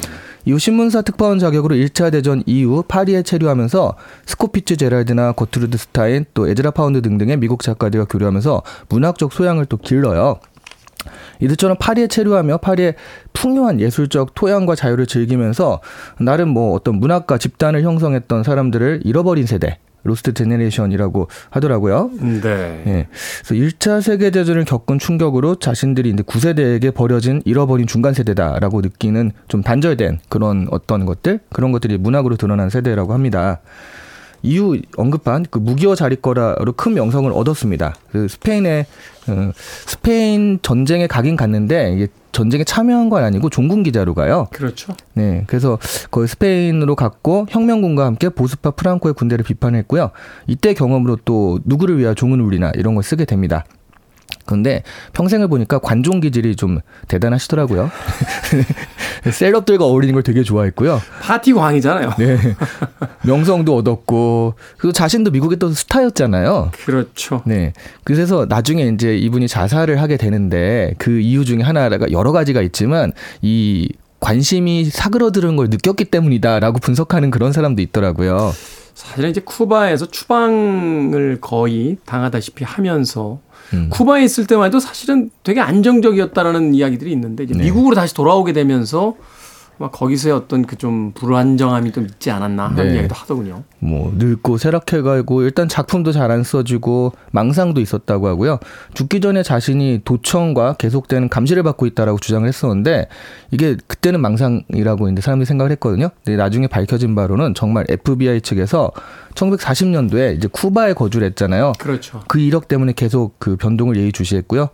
이후 0.47 0.59
신문사 0.59 1.03
특파원 1.03 1.39
자격으로 1.39 1.75
1차 1.75 2.11
대전 2.11 2.43
이후 2.47 2.83
파리에 2.87 3.23
체류하면서 3.23 3.97
스콧 4.25 4.77
피츠제럴드나 4.77 5.33
거트루드 5.33 5.77
스타인 5.77 6.25
또 6.33 6.49
에즈라 6.49 6.71
파운드 6.71 7.03
등등의 7.03 7.37
미국 7.37 7.63
작가들과 7.63 8.07
교류하면서 8.07 8.63
문학적 8.89 9.33
소양을 9.33 9.67
또 9.67 9.77
길러요. 9.77 10.41
이들처럼 11.41 11.77
파리에 11.79 12.07
체류하며 12.07 12.59
파리의 12.59 12.95
풍요한 13.35 13.81
예술적 13.81 14.35
토양과 14.35 14.75
자유를 14.75 15.07
즐기면서 15.07 15.81
나름 16.19 16.49
뭐 16.49 16.75
어떤 16.75 16.97
문학가 16.97 17.37
집단을 17.37 17.83
형성했던 17.83 18.43
사람들을 18.43 19.03
잃어버린 19.05 19.47
세대 19.47 19.79
Lost 20.05 20.35
Generation이라고 20.35 21.29
하더라고요. 21.51 22.11
네. 22.21 22.83
예. 22.87 23.07
그래서 23.45 23.55
1차 23.55 24.01
세계 24.01 24.31
대전을 24.31 24.65
겪은 24.65 24.99
충격으로 24.99 25.57
자신들이 25.57 26.11
이제 26.11 26.23
구세대에게 26.23 26.95
버려진 26.95 27.43
잃어버린 27.45 27.87
중간 27.87 28.15
세대다라고 28.15 28.81
느끼는 28.81 29.33
좀 29.49 29.63
단절된 29.63 30.21
그런 30.29 30.67
어떤 30.71 31.05
것들, 31.05 31.41
그런 31.53 31.73
것들이 31.73 31.99
문학으로 31.99 32.37
드러난 32.37 32.71
세대라고 32.71 33.13
합니다. 33.13 33.61
이후 34.43 34.81
언급한 34.97 35.47
그 35.51 35.59
무기여 35.59 35.95
잘 35.95 36.13
있거라로 36.13 36.73
큰 36.73 36.95
명성을 36.95 37.31
얻었습니다. 37.33 37.95
그 38.13 38.29
스페인의 38.29 38.87
어, 39.29 39.53
스페인 39.57 40.59
전쟁에 40.63 41.07
가긴 41.07 41.37
갔는데 41.37 42.09
전쟁에 42.33 42.65
참여한 42.65 43.09
건 43.09 43.25
아니고 43.25 43.51
종군 43.51 43.83
기자로 43.83 44.15
가요. 44.15 44.47
그렇죠. 44.53 44.95
네, 45.15 45.45
그래서 45.47 45.79
거의 46.11 46.29
스페인으로 46.29 46.95
갔고 46.95 47.47
혁명군과 47.51 48.05
함께 48.05 48.29
보스파 48.29 48.71
프랑코의 48.71 49.15
군대를 49.15 49.45
비판했고요. 49.45 50.11
이때 50.47 50.75
경험으로 50.75 51.19
또 51.25 51.59
누구를 51.65 51.99
위하여 51.99 52.15
종을 52.15 52.41
울리나 52.41 52.73
이런 52.77 52.95
걸 52.95 53.03
쓰게 53.03 53.25
됩니다. 53.25 53.65
근데 54.49 54.83
평생을 55.13 55.47
보니까 55.49 55.79
관종 55.79 56.21
기질이 56.21 56.57
좀 56.57 56.81
대단하시더라고요. 57.07 57.91
셀럽들과 59.31 59.85
어울리는 59.85 60.15
걸 60.15 60.23
되게 60.23 60.43
좋아했고요. 60.43 61.01
파티 61.21 61.53
광이잖아요. 61.53 62.15
네. 62.19 62.39
명성도 63.25 63.77
얻었고, 63.77 64.55
그리고 64.79 64.93
자신도 64.93 65.33
미국의 65.33 65.59
또 65.59 65.71
스타였잖아요. 65.71 66.71
그렇죠. 66.87 67.43
네. 67.45 67.75
그래서 68.05 68.47
나중에 68.49 68.85
이제 68.87 69.17
이분이 69.19 69.49
자살을 69.49 70.01
하게 70.01 70.17
되는데 70.17 70.95
그 70.97 71.21
이유 71.21 71.45
중에 71.45 71.61
하나가 71.61 72.11
여러 72.11 72.33
가지가 72.33 72.63
있지만 72.63 73.13
이 73.43 73.91
관심이 74.21 74.87
사그러드는 74.87 75.57
걸 75.57 75.69
느꼈기 75.69 76.07
때문이다라고 76.07 76.79
분석하는 76.79 77.31
그런 77.31 77.53
사람도 77.53 77.83
있더라고요. 77.83 78.53
사실은 78.95 79.31
이제 79.31 79.41
쿠바에서 79.41 80.07
추방을 80.07 81.39
거의 81.41 81.99
당하다시피 82.05 82.65
하면서 82.65 83.39
음. 83.75 83.89
쿠바에 83.91 84.25
있을 84.25 84.47
때만 84.47 84.67
해도 84.67 84.81
사실은 84.81 85.31
되게 85.43 85.61
안정적이었다라는 85.61 86.75
이야기들이 86.75 87.13
있는데 87.13 87.45
이제 87.45 87.55
네. 87.55 87.65
미국으로 87.65 87.95
다시 87.95 88.15
돌아오게 88.15 88.53
되면서 88.53 89.15
막 89.79 89.93
거기서의 89.93 90.35
어떤 90.35 90.65
그 90.67 90.79
좀 90.79 91.13
불안정함이 91.13 91.91
좀 91.93 92.05
있지 92.05 92.31
않았나 92.31 92.69
하는 92.69 92.89
네. 92.89 92.95
이야기도 92.95 93.15
하더군요. 93.15 93.65
뭐 93.81 94.13
늙고 94.17 94.57
쇠락해가고 94.59 95.43
일단 95.43 95.69
작품도 95.69 96.13
잘 96.13 96.31
안 96.31 96.43
써지고 96.43 97.13
망상도 97.33 97.81
있었다고 97.81 98.29
하고요. 98.29 98.59
죽기 98.95 99.21
전에 99.21 99.43
자신이 99.43 100.03
도청과 100.05 100.75
계속되는 100.75 101.29
감시를 101.29 101.63
받고 101.63 101.87
있다라고 101.87 102.19
주장을 102.19 102.47
했었는데 102.47 103.09
이게 103.51 103.77
그때는 103.87 104.21
망상이라고 104.21 105.09
이제 105.09 105.21
사람들이 105.23 105.47
생각을 105.47 105.73
했거든요. 105.73 106.11
근데 106.25 106.37
나중에 106.37 106.67
밝혀진 106.67 107.15
바로는 107.15 107.55
정말 107.55 107.87
FBI 107.89 108.41
측에서 108.43 108.91
1940년도에 109.35 110.37
이제 110.37 110.49
쿠바에 110.49 110.93
거주를 110.93 111.27
했잖아요. 111.29 111.73
그렇죠. 111.79 112.21
그 112.29 112.39
이력 112.41 112.69
때문에 112.69 112.93
계속 112.95 113.37
그 113.39 113.57
변동을 113.57 113.97
예의주시했고요. 113.97 114.69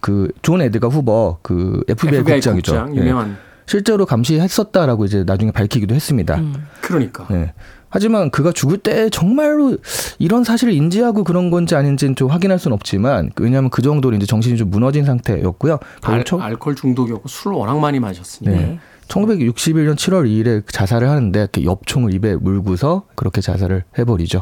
그 0.00 0.28
존 0.42 0.62
에드가 0.62 0.88
후버 0.88 1.38
그 1.42 1.82
FBI, 1.88 2.20
FBI 2.20 2.36
국장이죠. 2.38 2.72
국장 2.72 2.96
예. 2.96 3.00
유명한 3.00 3.36
실제로 3.70 4.04
감시했었다라고 4.04 5.04
이제 5.04 5.22
나중에 5.24 5.52
밝히기도 5.52 5.94
했습니다. 5.94 6.34
음. 6.38 6.66
그러니까 6.80 7.24
네. 7.30 7.52
하지만 7.88 8.30
그가 8.32 8.50
죽을 8.50 8.78
때 8.78 9.08
정말로 9.10 9.76
이런 10.18 10.42
사실을 10.42 10.72
인지하고 10.72 11.22
그런 11.22 11.50
건지 11.52 11.76
아닌지는 11.76 12.16
좀 12.16 12.28
확인할 12.30 12.58
수는 12.58 12.74
없지만 12.74 13.30
왜냐하면 13.38 13.70
그 13.70 13.80
정도로 13.80 14.16
이제 14.16 14.26
정신이 14.26 14.56
좀 14.56 14.70
무너진 14.70 15.04
상태였고요. 15.04 15.78
알, 16.02 16.24
청- 16.24 16.42
알코올 16.42 16.74
중독이었고 16.74 17.28
술을 17.28 17.56
워낙 17.56 17.78
많이 17.78 18.00
마셨으니까 18.00 18.60
네. 18.60 18.78
1961년 19.06 19.94
7월 19.94 20.24
2일에 20.26 20.64
자살을 20.66 21.08
하는데 21.08 21.38
이렇게 21.38 21.62
엽총을 21.64 22.12
입에 22.14 22.34
물고서 22.36 23.04
그렇게 23.14 23.40
자살을 23.40 23.84
해버리죠. 23.98 24.40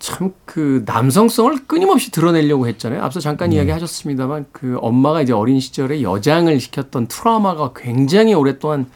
참 0.00 0.32
그 0.50 0.82
남성성을 0.84 1.66
끊임없이 1.68 2.10
드러내려고 2.10 2.66
했잖아요. 2.66 3.04
앞서 3.04 3.20
잠깐 3.20 3.52
이야기하셨습니다만 3.52 4.46
그 4.50 4.78
엄마가 4.80 5.22
이제 5.22 5.32
어린 5.32 5.60
시절에 5.60 6.02
여장을 6.02 6.58
시켰던 6.58 7.06
트라우마가 7.06 7.72
굉장히 7.76 8.34
오랫동안 8.34 8.86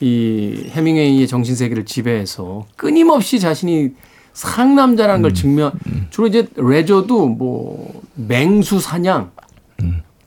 이 0.00 0.66
해밍웨이의 0.68 1.26
정신 1.26 1.56
세계를 1.56 1.86
지배해서 1.86 2.66
끊임없이 2.76 3.40
자신이 3.40 3.92
상남자라는 4.34 5.22
걸 5.22 5.32
증명 5.32 5.72
주로 6.10 6.26
이제 6.26 6.46
레저도 6.54 7.28
뭐 7.28 8.02
맹수 8.14 8.78
사냥 8.78 9.30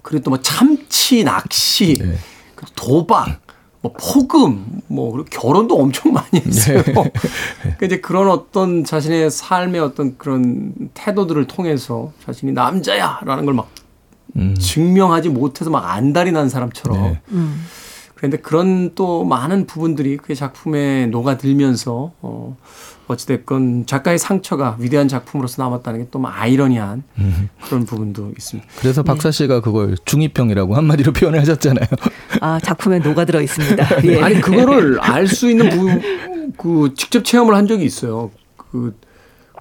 그리고 0.01 0.23
또 0.23 0.29
뭐 0.31 0.39
참치 0.41 1.23
낚시 1.23 1.93
네. 1.99 2.15
그리고 2.55 2.71
도박 2.75 3.42
뭐 3.83 3.91
포금 3.91 4.65
뭐 4.87 5.11
그리고 5.11 5.27
결혼도 5.29 5.77
엄청 5.77 6.13
많이 6.13 6.39
했어요. 6.39 6.81
그러니까 6.83 7.85
이제 7.85 7.99
그런 7.99 8.29
어떤 8.29 8.85
자신의 8.85 9.29
삶의 9.29 9.81
어떤 9.81 10.17
그런 10.17 10.73
태도들을 10.93 11.45
통해서 11.47 12.13
자신이 12.25 12.53
남자야라는 12.53 13.45
걸막 13.45 13.69
음. 14.37 14.55
증명하지 14.57 15.29
못해서 15.29 15.69
막 15.69 15.85
안달이 15.85 16.31
난 16.31 16.47
사람처럼 16.47 16.97
네. 16.97 17.21
음. 17.31 17.61
그런데 18.15 18.37
그런 18.37 18.95
또 18.95 19.25
많은 19.25 19.67
부분들이 19.67 20.15
그의 20.15 20.37
작품에 20.37 21.07
녹아들면서 21.07 22.13
어 22.21 22.57
어찌됐건 23.07 23.85
작가의 23.85 24.17
상처가 24.17 24.75
위대한 24.79 25.07
작품으로서 25.07 25.61
남았다는 25.63 25.99
게 25.99 26.07
또 26.11 26.21
아이러니한 26.25 27.03
음. 27.17 27.49
그런 27.65 27.85
부분도 27.85 28.31
있습니다. 28.37 28.69
그래서 28.79 29.03
박사 29.03 29.31
씨가 29.31 29.61
그걸 29.61 29.95
중이병이라고 30.05 30.75
한마디로 30.75 31.11
표현을 31.13 31.39
하셨잖아요. 31.41 31.87
아, 32.41 32.59
작품에 32.63 32.99
녹아들어 32.99 33.41
있습니다. 33.41 34.03
예. 34.05 34.21
아니 34.21 34.39
그거를 34.41 34.99
알 35.03 35.27
수 35.27 35.49
있는 35.49 35.69
부, 35.69 35.87
그 36.57 36.93
직접 36.95 37.23
체험을 37.25 37.55
한 37.55 37.67
적이 37.67 37.85
있어요. 37.85 38.31
그 38.57 38.95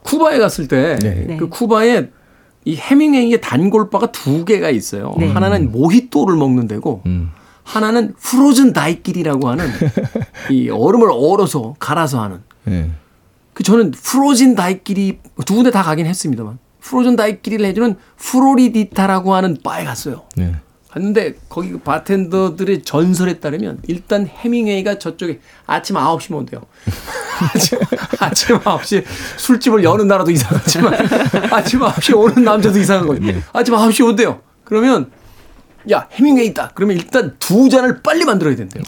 쿠바에 0.04 0.38
갔을 0.38 0.68
때그 0.68 1.02
네. 1.02 1.24
네. 1.26 1.38
쿠바에 1.38 2.10
이 2.64 2.76
해밍웨이의 2.76 3.40
단골바가 3.40 4.12
두 4.12 4.44
개가 4.44 4.70
있어요. 4.70 5.14
네. 5.18 5.30
하나는 5.32 5.72
모히또를 5.72 6.36
먹는 6.36 6.68
데고 6.68 7.02
음. 7.06 7.30
하나는 7.64 8.14
프로즌 8.20 8.72
다이끼리라고 8.72 9.48
하는 9.48 9.68
이 10.50 10.68
얼음을 10.68 11.08
얼어서 11.10 11.74
갈아서 11.78 12.20
하는 12.22 12.40
네. 12.64 12.90
그 13.54 13.62
저는 13.62 13.90
프로진 13.90 14.54
다이끼리 14.54 15.18
두 15.44 15.54
군데 15.54 15.70
다 15.70 15.82
가긴 15.82 16.06
했습니다만 16.06 16.58
프로즌 16.80 17.16
다이끼리를 17.16 17.64
해주는 17.66 17.96
프로리디타라고 18.16 19.34
하는 19.34 19.56
바에 19.62 19.84
갔어요. 19.84 20.22
네. 20.36 20.54
갔는데 20.90 21.34
거기 21.48 21.70
그 21.70 21.78
바텐더들의 21.78 22.82
전설에 22.82 23.40
따르면 23.40 23.78
일단 23.86 24.26
해밍웨이가 24.26 24.98
저쪽에 24.98 25.40
아침 25.66 25.96
9시면 25.96 26.38
온대요. 26.38 26.60
아침, 27.54 27.78
아침 28.20 28.58
9시에 28.58 29.04
술집을 29.38 29.84
여는 29.84 30.06
나라도 30.06 30.30
이상하지만 30.30 30.94
아침 31.50 31.80
9시에 31.80 32.16
오는 32.18 32.44
남자도 32.44 32.78
이상한 32.78 33.06
거예요. 33.06 33.40
아침 33.54 33.74
9시에 33.74 34.06
온대요. 34.06 34.40
그러면 34.64 35.10
야 35.90 36.06
해밍웨이 36.12 36.46
있다. 36.48 36.70
그러면 36.74 36.96
일단 36.96 37.34
두 37.38 37.68
잔을 37.68 38.02
빨리 38.02 38.24
만들어야 38.24 38.54
된대요. 38.54 38.82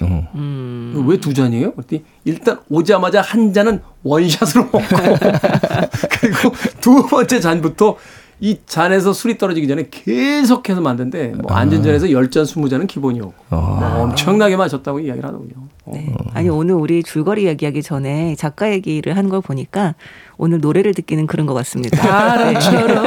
왜두 1.07 1.35
잔이에요? 1.35 1.73
그랬더니 1.73 2.05
일단 2.25 2.61
오자마자 2.69 3.21
한 3.21 3.53
잔은 3.53 3.81
원샷으로 4.03 4.65
먹고 4.65 4.81
그리고 6.21 6.53
두 6.81 7.07
번째 7.07 7.41
잔부터 7.41 7.97
이 8.41 8.59
잔에서 8.67 9.13
술이 9.13 9.39
떨어지기 9.39 9.67
전에 9.69 9.89
계속해서 9.91 10.81
만드는데 10.81 11.29
뭐 11.41 11.53
안전전에서 11.57 12.07
10잔 12.07 12.43
20잔은 12.45 12.87
기본이었고 12.87 13.35
뭐 13.49 14.03
엄청나게 14.03 14.57
마셨다고 14.57 15.01
이야기를 15.01 15.27
하더군요. 15.27 15.53
어. 15.87 15.93
네. 15.95 16.07
아니 16.33 16.49
오늘 16.49 16.75
우리 16.77 17.03
줄거리 17.03 17.45
얘기하기 17.47 17.83
전에 17.83 18.35
작가 18.37 18.71
얘기를 18.71 19.17
한 19.17 19.25
걸 19.29 19.41
보니까 19.41 19.95
오늘 20.37 20.61
노래를 20.61 20.95
듣기는 20.95 21.27
그런 21.27 21.47
것 21.47 21.55
같습니다. 21.55 21.97
바람처럼 22.03 23.05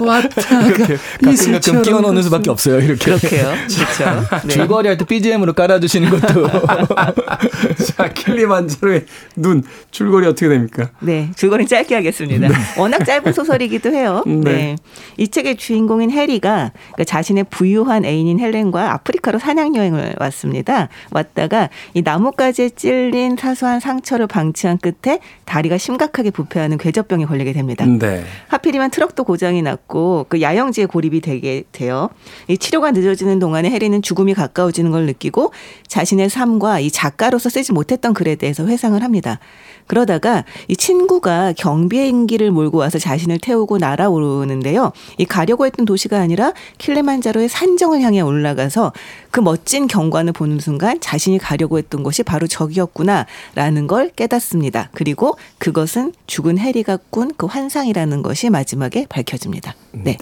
왔다가 0.00 0.28
가끔 0.30 0.76
가끔 0.86 1.32
이슬처럼 1.32 1.82
끼워 1.82 2.00
넣는 2.02 2.22
수밖에 2.22 2.50
없어요. 2.50 2.78
이렇게. 2.80 3.04
그렇게요. 3.04 3.52
그렇죠. 3.66 4.46
네. 4.46 4.54
줄거리 4.54 4.88
할 4.88 4.96
때 4.98 5.04
BGM으로 5.04 5.52
깔아주시는 5.54 6.10
것도. 6.10 6.46
자 7.96 8.08
킬리만자로의 8.12 9.06
눈 9.36 9.62
줄거리 9.90 10.26
어떻게 10.26 10.48
됩니까? 10.48 10.90
네, 11.00 11.30
줄거리 11.36 11.66
짧게 11.66 11.94
하겠습니다. 11.94 12.48
워낙 12.78 13.04
짧은 13.04 13.32
소설이기도 13.32 13.90
해요. 13.90 14.22
네. 14.26 14.40
네. 14.44 14.76
이 15.16 15.28
책의 15.28 15.56
주인공인 15.56 16.10
해리가 16.10 16.72
그러니까 16.74 17.04
자신의 17.04 17.44
부유한 17.50 18.04
애인인 18.04 18.38
헬렌과 18.40 18.92
아프리카로 18.94 19.38
사냥 19.38 19.74
여행을 19.76 20.16
왔습니다. 20.20 20.88
왔다가 21.10 21.68
이 21.92 22.02
나뭇가지에 22.02 22.70
찔린 22.70 23.36
사소한 23.36 23.80
상처를 23.80 24.26
방치한 24.26 24.78
끝에 24.78 25.18
다리가 25.44 25.78
심각하게 25.78 26.30
부패하는 26.30 26.78
궤적병에 26.78 27.26
걸리게 27.26 27.52
됩니다. 27.52 27.84
네. 27.84 28.24
하필이면 28.48 28.90
트럭도 28.90 29.24
고장이 29.24 29.62
났고 29.62 30.26
그 30.28 30.40
야영지에 30.40 30.86
고립이 30.86 31.20
되게 31.20 31.64
돼요. 31.72 32.08
이 32.48 32.56
치료가 32.56 32.90
늦어지는 32.90 33.38
동안에 33.38 33.70
해리는 33.70 34.00
죽음이 34.02 34.34
가까워지는 34.34 34.90
걸 34.90 35.06
느끼고 35.06 35.52
자신의 35.86 36.30
삶과 36.30 36.80
이 36.80 36.90
작가로서 36.90 37.48
쓰지 37.48 37.72
못했던 37.72 38.14
글에 38.14 38.36
대해서 38.36 38.66
회상을 38.66 39.02
합니다. 39.02 39.38
그러다가 39.86 40.44
이 40.68 40.76
친구가 40.76 41.52
경비행기를 41.56 42.50
몰고 42.50 42.78
와서 42.78 42.98
자신을 42.98 43.38
태우고 43.38 43.78
날아오르는데요. 43.78 44.92
이 45.18 45.24
가려고 45.24 45.66
했던 45.66 45.84
도시가 45.84 46.18
아니라 46.18 46.52
킬레만자로의 46.78 47.48
산정을 47.48 48.00
향해 48.00 48.20
올라가서 48.20 48.92
그 49.30 49.40
멋진 49.40 49.86
경관을 49.86 50.32
보는 50.32 50.58
순간 50.58 51.00
자신이 51.00 51.38
가려고 51.38 51.73
했던 51.78 52.02
곳이 52.02 52.22
바로 52.22 52.46
저기였구나라는 52.46 53.86
걸 53.86 54.10
깨닫습니다. 54.10 54.90
그리고 54.94 55.36
그것은 55.58 56.12
죽은 56.26 56.58
해리가 56.58 56.98
꾼 57.10 57.24
그 57.36 57.46
환상이라는 57.46 58.22
것이 58.22 58.50
마지막에 58.50 59.06
밝혀집니다. 59.08 59.74
네, 59.92 60.16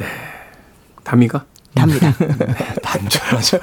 답니까? 1.05 1.45
답니다. 1.75 2.13
단절하죠. 2.83 3.59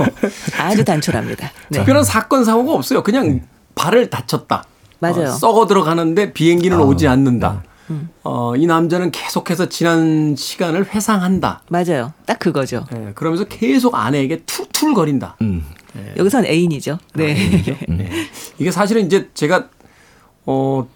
아주 0.60 0.84
단촐합니다. 0.84 1.52
네. 1.70 1.80
특별한 1.80 2.04
사건 2.04 2.44
사고가 2.44 2.74
없어요. 2.74 3.02
그냥 3.04 3.42
발을 3.76 4.10
다쳤다. 4.10 4.64
맞아요. 5.00 5.30
어, 5.30 5.32
썩어 5.32 5.66
들어가는데 5.68 6.34
비행기는 6.34 6.78
오지 6.80 7.08
않는다. 7.08 7.64
어, 8.24 8.56
이 8.56 8.66
남자는 8.66 9.12
계속해서 9.12 9.70
지난 9.70 10.36
시간을 10.36 10.94
회상한다. 10.94 11.62
맞아요. 11.70 12.14
딱 12.26 12.40
그거죠. 12.40 12.86
예, 12.94 13.12
그러면서 13.16 13.46
계속 13.46 13.96
아내에게 13.96 14.44
툴툴거린다. 14.46 15.38
음. 15.42 15.66
여기선 16.18 16.46
애인이죠. 16.46 17.00
네. 17.16 17.34
네. 17.88 18.10
이게 18.60 18.72
사실은 18.72 19.06
이제 19.06 19.30
제가 19.34 19.68
어 20.46 20.88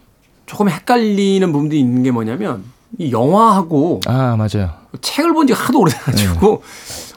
조금 0.45 0.69
헷갈리는 0.69 1.51
부분도 1.51 1.75
있는 1.75 2.03
게 2.03 2.11
뭐냐면 2.11 2.63
이 2.97 3.11
영화하고 3.11 4.01
아, 4.05 4.35
맞아요. 4.35 4.71
책을 5.01 5.33
본지 5.33 5.53
하도 5.53 5.79
오래돼가지고 5.79 6.61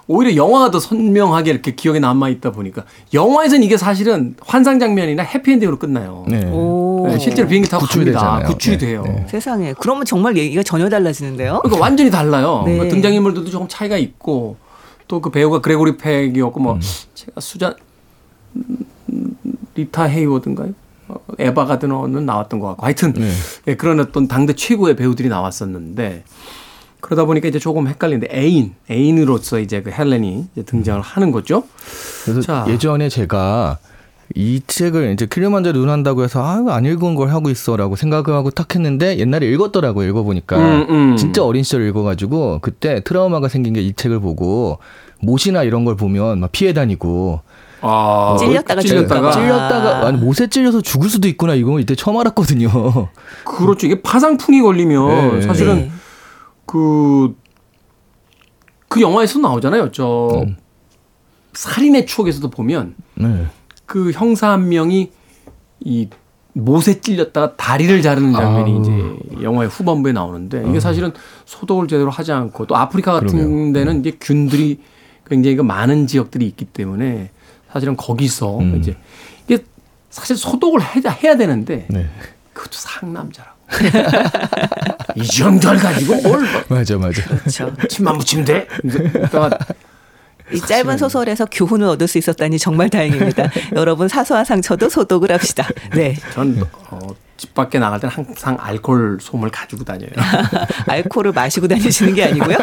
오히려 0.09 0.37
영화가 0.37 0.71
더 0.71 0.79
선명하게 0.79 1.51
이렇게 1.51 1.75
기억에 1.75 1.99
남아 1.99 2.29
있다 2.29 2.53
보니까 2.53 2.85
영화에서는 3.13 3.63
이게 3.65 3.77
사실은 3.77 4.37
환상 4.41 4.79
장면이나 4.79 5.23
해피엔딩으로 5.25 5.79
끝나요. 5.79 6.25
네. 6.29 6.45
오. 6.51 7.07
네, 7.09 7.19
실제로 7.19 7.49
비행기 7.49 7.69
타고 7.69 7.85
구출이 7.87 8.13
갑니다. 8.13 8.21
되잖아요. 8.37 8.47
구출이 8.53 8.79
네, 8.79 8.87
돼요. 8.87 9.03
네. 9.05 9.27
세상에. 9.29 9.75
그러면 9.79 10.05
정말 10.05 10.37
얘기가 10.37 10.63
전혀 10.63 10.89
달라지는데요. 10.89 11.61
그러니까 11.63 11.81
완전히 11.83 12.11
달라요. 12.11 12.63
네. 12.67 12.79
그 12.79 12.89
등장인물들도 12.89 13.51
조금 13.51 13.67
차이가 13.69 13.97
있고 13.97 14.57
또 15.09 15.21
그 15.21 15.31
배우가 15.31 15.61
그레고리 15.61 15.97
팩이었고 15.97 16.61
음. 16.61 16.63
뭐 16.63 16.79
제가 17.15 17.41
수잔 17.41 17.75
음, 18.57 19.37
리타 19.75 20.05
헤이워드인가요? 20.05 20.71
어, 21.09 21.17
에바 21.39 21.67
가드너는 21.67 22.27
나왔던 22.27 22.59
것 22.61 22.69
같고 22.69 22.85
하여튼 22.87 23.13
네. 23.13 23.31
예, 23.69 23.77
그런 23.77 24.01
어떤 24.01 24.27
당대 24.27 24.53
최고의 24.55 24.97
배우들이 24.97 25.29
나왔었는데 25.29 26.25
그러다 27.07 27.25
보니까 27.25 27.47
이제 27.47 27.59
조금 27.61 27.87
헷갈리는데 27.87 28.37
애인 28.37 28.75
애인으로서 28.91 29.61
이제 29.61 29.81
그 29.81 29.91
헬렌이 29.93 30.47
이제 30.53 30.63
등장을 30.65 31.01
하는 31.01 31.31
거죠. 31.31 31.63
그래서 32.25 32.41
자. 32.41 32.65
예전에 32.69 33.09
제가 33.09 33.79
이 34.35 34.61
책을 34.67 35.13
이제 35.13 35.27
킬리만자로 35.27 35.79
눈한다고 35.79 36.25
해서 36.25 36.45
아, 36.45 36.59
이거 36.61 36.73
안 36.73 36.85
읽은 36.85 37.15
걸 37.15 37.31
하고 37.31 37.49
있어라고 37.49 37.95
생각을 37.95 38.31
하고 38.37 38.51
탁 38.51 38.75
했는데 38.75 39.19
옛날에 39.19 39.47
읽었더라고요. 39.47 40.09
읽어보니까. 40.09 40.57
음, 40.57 40.87
음. 40.91 41.17
진짜 41.17 41.45
어린 41.45 41.63
시절 41.63 41.87
읽어가지고 41.89 42.59
그때 42.61 43.01
트라우마가 43.05 43.47
생긴 43.49 43.75
게 43.75 43.83
이 43.83 43.93
책을 43.95 44.19
보고 44.19 44.79
못이나 45.21 45.63
이런 45.63 45.85
걸 45.85 45.95
보면 45.95 46.41
막 46.41 46.51
피해 46.51 46.73
다니고 46.73 47.41
아, 47.83 48.37
찔렸다가 48.41 48.81
찔렸다가. 48.83 49.31
찔렸다가 49.31 50.07
아니 50.09 50.19
못에 50.19 50.49
찔려서 50.49 50.81
죽을 50.81 51.09
수도 51.09 51.29
있구나 51.29 51.55
이거 51.55 51.79
이때 51.79 51.95
처음 51.95 52.19
알았거든요. 52.19 52.69
그렇죠. 53.45 53.87
이게 53.87 54.03
파상풍이 54.03 54.61
걸리면 54.61 55.39
네. 55.39 55.43
사실은 55.47 55.77
네. 55.77 55.91
그, 56.67 57.37
그 58.89 59.01
영화에서 59.01 59.39
나오잖아요. 59.39 59.93
저, 59.93 60.29
음. 60.47 60.57
살인의 61.55 62.07
추억에서도 62.07 62.51
보면 62.51 62.95
네. 63.15 63.47
그 63.87 64.13
형사 64.13 64.51
한 64.51 64.69
명이 64.69 65.11
이 65.81 66.09
못에 66.53 67.01
찔렸다가 67.01 67.57
다리를 67.57 68.01
자르는 68.03 68.33
장면이 68.33 68.73
아우. 68.73 68.81
이제 68.81 69.43
영화의 69.43 69.69
후반부에 69.69 70.13
나오는데 70.13 70.65
이게 70.69 70.81
사실은 70.81 71.13
소독을 71.45 71.87
제대로 71.89 72.11
하지 72.11 72.33
않고 72.33 72.67
또 72.67 72.77
아프리카 72.77 73.13
같은 73.13 73.29
그러게요. 73.29 73.73
데는 73.73 74.01
이제 74.01 74.17
균들이 74.21 74.81
굉장히 75.27 75.57
그 75.57 75.63
많은 75.63 76.07
지역들이 76.07 76.47
있기 76.47 76.65
때문에 76.67 77.31
사실은 77.73 77.97
거기서 77.97 78.59
음. 78.59 78.77
이제 78.77 78.97
이게 79.47 79.65
사실 80.09 80.37
소독을 80.37 80.81
해야, 80.83 81.13
해야 81.13 81.37
되는데 81.37 81.87
네. 81.91 82.09
그것도 82.55 82.73
상남자라고. 82.73 83.56
이 85.17 85.27
정도를 85.27 85.79
가지고 85.79 86.17
뭘 86.23 86.41
뭐, 86.41 86.79
맞아 86.79 86.97
맞아. 86.97 87.23
그렇죠. 87.23 87.73
침만 87.89 88.19
붙이면 88.19 88.45
돼? 88.45 88.69
이 90.53 90.61
짧은 90.61 90.99
소설에서 90.99 91.47
교훈을 91.47 91.87
얻을 91.89 92.07
수 92.07 92.19
있었다니 92.19 92.59
정말 92.59 92.89
다행입니다. 92.89 93.51
여러분 93.75 94.09
사소한 94.09 94.45
상처도 94.45 94.89
소독을 94.89 95.33
합시다. 95.33 95.67
네. 95.95 96.17
전 96.33 96.65
어, 96.91 96.99
집 97.37 97.53
밖에 97.55 97.79
나갈 97.79 97.99
때는 97.99 98.15
항상 98.15 98.57
알코올 98.61 99.19
솜을 99.21 99.51
가지고 99.51 99.85
다녀요. 99.85 100.11
알코올을 100.87 101.33
마시고 101.33 101.67
다니시는 101.67 102.15
게 102.15 102.25
아니고요. 102.25 102.57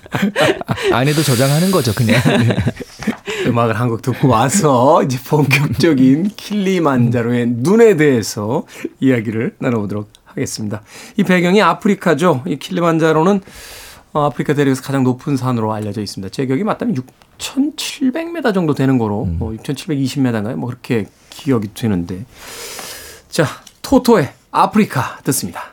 안에도 0.92 1.22
저장하는 1.22 1.70
거죠 1.70 1.94
그냥. 1.94 2.20
네. 2.24 2.56
음악을 3.50 3.78
한 3.78 3.88
곡 3.90 4.02
듣고 4.02 4.28
와서 4.28 5.02
이제 5.02 5.18
본격적인 5.28 6.30
킬리만자로의 6.36 7.46
눈에 7.48 7.96
대해서 7.96 8.64
이야기를 9.00 9.56
나눠보도록 9.58 10.08
하겠습니다. 10.24 10.82
이 11.16 11.24
배경이 11.24 11.60
아프리카죠. 11.60 12.42
이 12.46 12.56
킬리만자로는 12.56 13.40
어, 14.12 14.26
아프리카 14.26 14.54
대륙에서 14.54 14.82
가장 14.82 15.02
높은 15.04 15.36
산으로 15.36 15.72
알려져 15.72 16.00
있습니다. 16.00 16.30
제 16.32 16.46
기억이 16.46 16.64
맞다면 16.64 16.96
6,700m 17.38 18.54
정도 18.54 18.74
되는 18.74 18.98
거로 18.98 19.24
뭐 19.24 19.52
6,720m인가요? 19.52 20.54
뭐 20.54 20.68
그렇게 20.68 21.06
기억이 21.30 21.74
되는데 21.74 22.24
자 23.28 23.46
토토의 23.82 24.30
아프리카 24.50 25.18
듣습니다. 25.24 25.69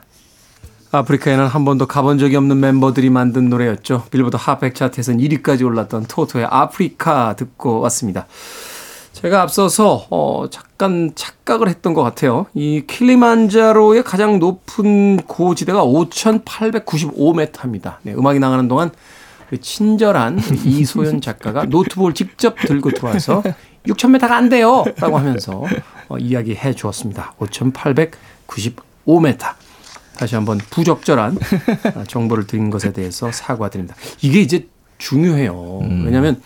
아프리카에는 0.92 1.48
한 1.48 1.66
번도 1.66 1.88
가본 1.88 2.18
적이 2.18 2.38
없는 2.38 2.60
멤버들이 2.60 3.10
만든 3.10 3.50
노래였죠. 3.50 4.06
빌보드 4.10 4.38
핫백 4.40 4.76
차트에서는 4.76 5.20
1위까지 5.20 5.66
올랐던 5.66 6.06
토토의 6.06 6.48
아프리카 6.50 7.36
듣고 7.36 7.82
왔습니다. 7.82 8.28
제가 9.12 9.42
앞서서 9.42 10.06
어 10.12 10.46
잠깐 10.50 11.12
착각을 11.16 11.68
했던 11.70 11.94
것 11.94 12.04
같아요. 12.04 12.46
이 12.54 12.84
킬리만자로의 12.86 14.04
가장 14.04 14.40
높은 14.40 15.18
고지대가 15.18 15.84
5,895m입니다. 15.84 17.96
네, 18.04 18.14
음악이 18.14 18.40
나가는 18.40 18.68
동안 18.68 18.92
그 19.50 19.60
친절한 19.60 20.40
이소연 20.64 21.22
작가가 21.22 21.66
노트북을 21.66 22.14
직접 22.14 22.56
들고 22.58 22.92
들어와서 22.92 23.42
6,000m가 23.88 24.32
안 24.32 24.50
돼요! 24.50 24.84
라고 24.98 25.18
하면서 25.18 25.64
어, 26.10 26.18
이야기해 26.18 26.74
주었습니다. 26.74 27.34
5,895m. 27.40 29.67
다시 30.18 30.36
한번 30.36 30.58
부적절한 30.58 31.38
아, 31.96 32.04
정보를 32.08 32.48
드린 32.48 32.70
것에 32.70 32.92
대해서 32.92 33.32
사과드립니다. 33.32 33.96
이게 34.22 34.42
이제 34.42 34.68
중요해요. 34.98 35.80
왜냐하면 36.06 36.42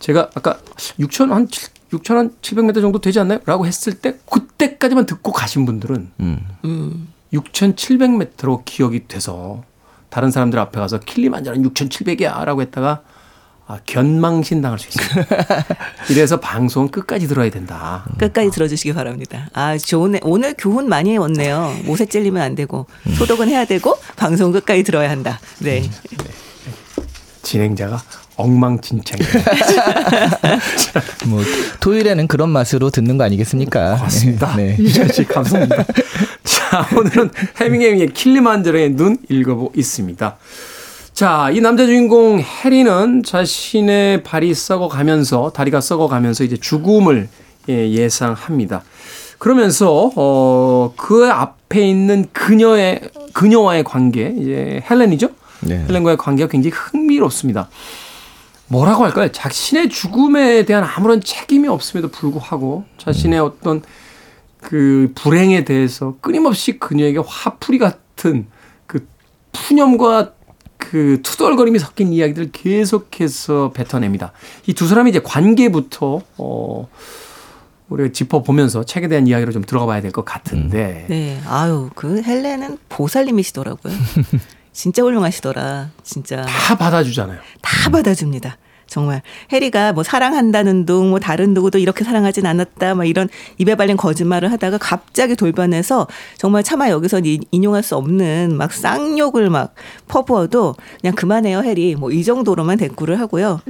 제가 0.00 0.30
아까 0.34 0.58
6천 0.98 1.28
한 1.28 1.46
6천 1.46 2.14
한 2.14 2.30
700m 2.40 2.80
정도 2.80 3.00
되지 3.00 3.20
않나요? 3.20 3.40
라고 3.44 3.66
했을 3.66 3.94
때 3.94 4.16
그때까지만 4.30 5.06
듣고 5.06 5.32
가신 5.32 5.66
분들은 5.66 6.10
음. 6.64 7.08
6,700m로 7.32 8.64
기억이 8.64 9.06
돼서 9.08 9.62
다른 10.08 10.30
사람들 10.30 10.58
앞에 10.58 10.80
가서 10.80 10.98
킬리만자로는 11.00 11.68
6,700이야 11.70 12.44
라고 12.44 12.62
했다가 12.62 13.02
아, 13.70 13.78
견망신 13.86 14.62
당할 14.62 14.80
수 14.80 14.88
있어요. 14.88 15.24
이래서 16.10 16.40
방송은 16.40 16.90
끝까지 16.90 17.28
들어야 17.28 17.50
된다. 17.50 18.04
끝까지 18.18 18.50
들어주시기 18.50 18.94
바랍니다. 18.94 19.48
아, 19.52 19.78
좋은, 19.78 20.18
오늘 20.22 20.56
교훈 20.58 20.88
많이 20.88 21.16
얻네요. 21.16 21.76
못에 21.84 22.06
찔리면 22.06 22.42
안 22.42 22.56
되고, 22.56 22.86
소독은 23.16 23.48
해야 23.48 23.64
되고, 23.64 23.96
방송 24.16 24.50
끝까지 24.50 24.82
들어야 24.82 25.08
한다. 25.08 25.38
네. 25.60 25.88
진행자가 27.42 28.02
엉망진창. 28.34 29.20
뭐 31.28 31.40
토요일에는 31.78 32.26
그런 32.26 32.50
맛으로 32.50 32.90
듣는 32.90 33.18
거 33.18 33.24
아니겠습니까? 33.24 33.98
맞습니다. 33.98 34.56
네. 34.56 34.76
이철 34.80 35.10
씨 35.10 35.22
감사합니다. 35.22 35.84
자, 36.42 36.88
오늘은 36.96 37.30
해밍웨이의 37.60 38.08
킬리만자로의 38.14 38.96
눈 38.96 39.18
읽어보고 39.28 39.72
있습니다. 39.76 40.38
자, 41.12 41.50
이 41.50 41.60
남자 41.60 41.84
주인공 41.84 42.40
해리는 42.40 43.22
자신의 43.22 44.22
발이 44.22 44.54
썩어 44.54 44.88
가면서 44.88 45.50
다리가 45.50 45.80
썩어 45.80 46.08
가면서 46.08 46.44
이제 46.44 46.56
죽음을 46.56 47.28
예, 47.68 47.90
예상합니다. 47.90 48.82
그러면서 49.38 50.10
어, 50.16 50.92
그 50.96 51.30
앞에 51.30 51.86
있는 51.86 52.26
그녀의 52.32 53.00
그녀와의 53.32 53.84
관계 53.84 54.34
이제 54.38 54.82
헬렌이죠. 54.90 55.28
네. 55.60 55.84
헬렌과의 55.88 56.16
관계가 56.16 56.48
굉장히 56.50 56.74
흥미롭습니다. 56.74 57.68
뭐라고 58.68 59.04
할까요? 59.04 59.30
자신의 59.32 59.88
죽음에 59.88 60.64
대한 60.64 60.84
아무런 60.84 61.20
책임이 61.20 61.68
없음에도 61.68 62.08
불구하고 62.08 62.84
자신의 62.98 63.40
어떤 63.40 63.82
그 64.60 65.10
불행에 65.14 65.64
대해서 65.64 66.14
끊임없이 66.20 66.78
그녀에게 66.78 67.20
화풀이 67.26 67.78
같은 67.78 68.46
그 68.86 69.06
푸념과 69.52 70.32
그 70.80 71.20
투덜거림이 71.22 71.78
섞인 71.78 72.12
이야기들을 72.12 72.50
계속해서 72.52 73.70
뱉어냅니다. 73.72 74.32
이 74.66 74.72
두 74.74 74.88
사람의 74.88 75.10
이제 75.10 75.20
관계부터 75.20 76.22
어 76.38 76.88
우리가 77.88 78.12
짚어보면서 78.12 78.84
책에 78.84 79.08
대한 79.08 79.26
이야기로 79.26 79.52
좀 79.52 79.62
들어가 79.64 79.86
봐야 79.86 80.00
될 80.00 80.10
것 80.12 80.24
같은데 80.24 81.06
네. 81.08 81.40
아유, 81.46 81.90
그 81.94 82.22
헬렌은 82.22 82.78
보살님이시더라고요. 82.88 83.92
진짜 84.72 85.02
훌륭하시더라. 85.02 85.90
진짜. 86.02 86.42
다 86.42 86.76
받아주잖아요. 86.76 87.38
다 87.60 87.90
받아줍니다. 87.90 88.56
정말 88.90 89.22
해리가 89.52 89.92
뭐 89.94 90.02
사랑한다는 90.02 90.84
둥, 90.84 91.10
뭐 91.10 91.20
다른 91.20 91.54
누구도 91.54 91.78
이렇게 91.78 92.04
사랑하진 92.04 92.44
않았다, 92.44 92.96
막 92.96 93.04
이런 93.06 93.28
입에 93.56 93.76
발린 93.76 93.96
거짓말을 93.96 94.50
하다가 94.52 94.78
갑자기 94.78 95.36
돌변해서 95.36 96.08
정말 96.36 96.62
차마 96.64 96.90
여기서 96.90 97.20
이- 97.20 97.38
인용할 97.52 97.82
수 97.84 97.96
없는 97.96 98.56
막 98.56 98.72
쌍욕을 98.72 99.48
막 99.48 99.74
퍼부어도 100.08 100.74
그냥 101.00 101.14
그만해요 101.14 101.62
해리, 101.62 101.94
뭐 101.94 102.10
이 102.10 102.24
정도로만 102.24 102.76
대꾸를 102.78 103.20
하고요. 103.20 103.60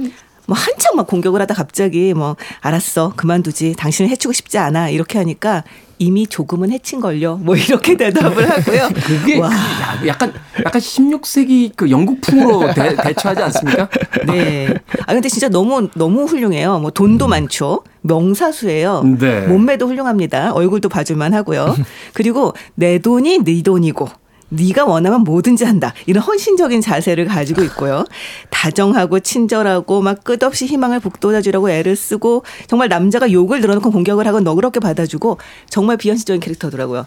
뭐 0.51 0.57
한참 0.57 0.97
막 0.97 1.07
공격을 1.07 1.39
하다 1.39 1.53
갑자기 1.53 2.13
뭐 2.13 2.35
알았어 2.59 3.13
그만두지 3.15 3.75
당신을 3.77 4.11
해치고 4.11 4.33
싶지 4.33 4.57
않아 4.57 4.89
이렇게 4.89 5.17
하니까 5.17 5.63
이미 5.97 6.27
조금은 6.27 6.71
해친 6.71 6.99
걸요 6.99 7.37
뭐 7.37 7.55
이렇게 7.55 7.95
대답을 7.95 8.49
하고요. 8.49 8.89
그게 9.07 9.39
와. 9.39 9.49
그 10.01 10.07
약간 10.07 10.33
약간 10.65 10.81
16세기 10.81 11.71
그 11.77 11.89
영국풍으로 11.89 12.73
대, 12.73 12.97
대처하지 12.97 13.43
않습니까? 13.43 13.87
네. 14.27 14.73
아 15.07 15.13
근데 15.13 15.29
진짜 15.29 15.47
너무 15.47 15.87
너무 15.95 16.25
훌륭해요. 16.25 16.79
뭐 16.79 16.91
돈도 16.91 17.29
많죠. 17.29 17.83
명사수예요. 18.01 19.03
네. 19.19 19.47
몸매도 19.47 19.87
훌륭합니다. 19.87 20.51
얼굴도 20.51 20.89
봐줄만 20.89 21.33
하고요. 21.33 21.77
그리고 22.13 22.53
내 22.75 22.99
돈이 22.99 23.45
네 23.45 23.61
돈이고 23.63 24.09
네가 24.51 24.85
원하면 24.85 25.23
뭐든지 25.23 25.63
한다. 25.63 25.93
이런 26.05 26.23
헌신적인 26.23 26.81
자세를 26.81 27.25
가지고 27.25 27.63
있고요. 27.63 28.05
다정하고 28.49 29.21
친절하고 29.21 30.01
막 30.01 30.23
끝없이 30.23 30.65
희망을 30.65 30.99
북돋아주려고 30.99 31.69
애를 31.69 31.95
쓰고 31.95 32.43
정말 32.67 32.89
남자가 32.89 33.31
욕을 33.31 33.61
늘어놓고 33.61 33.91
공격을 33.91 34.27
하고 34.27 34.41
너그럽게 34.41 34.79
받아주고 34.79 35.37
정말 35.69 35.97
비현실적인 35.97 36.41
캐릭터더라고요. 36.41 37.05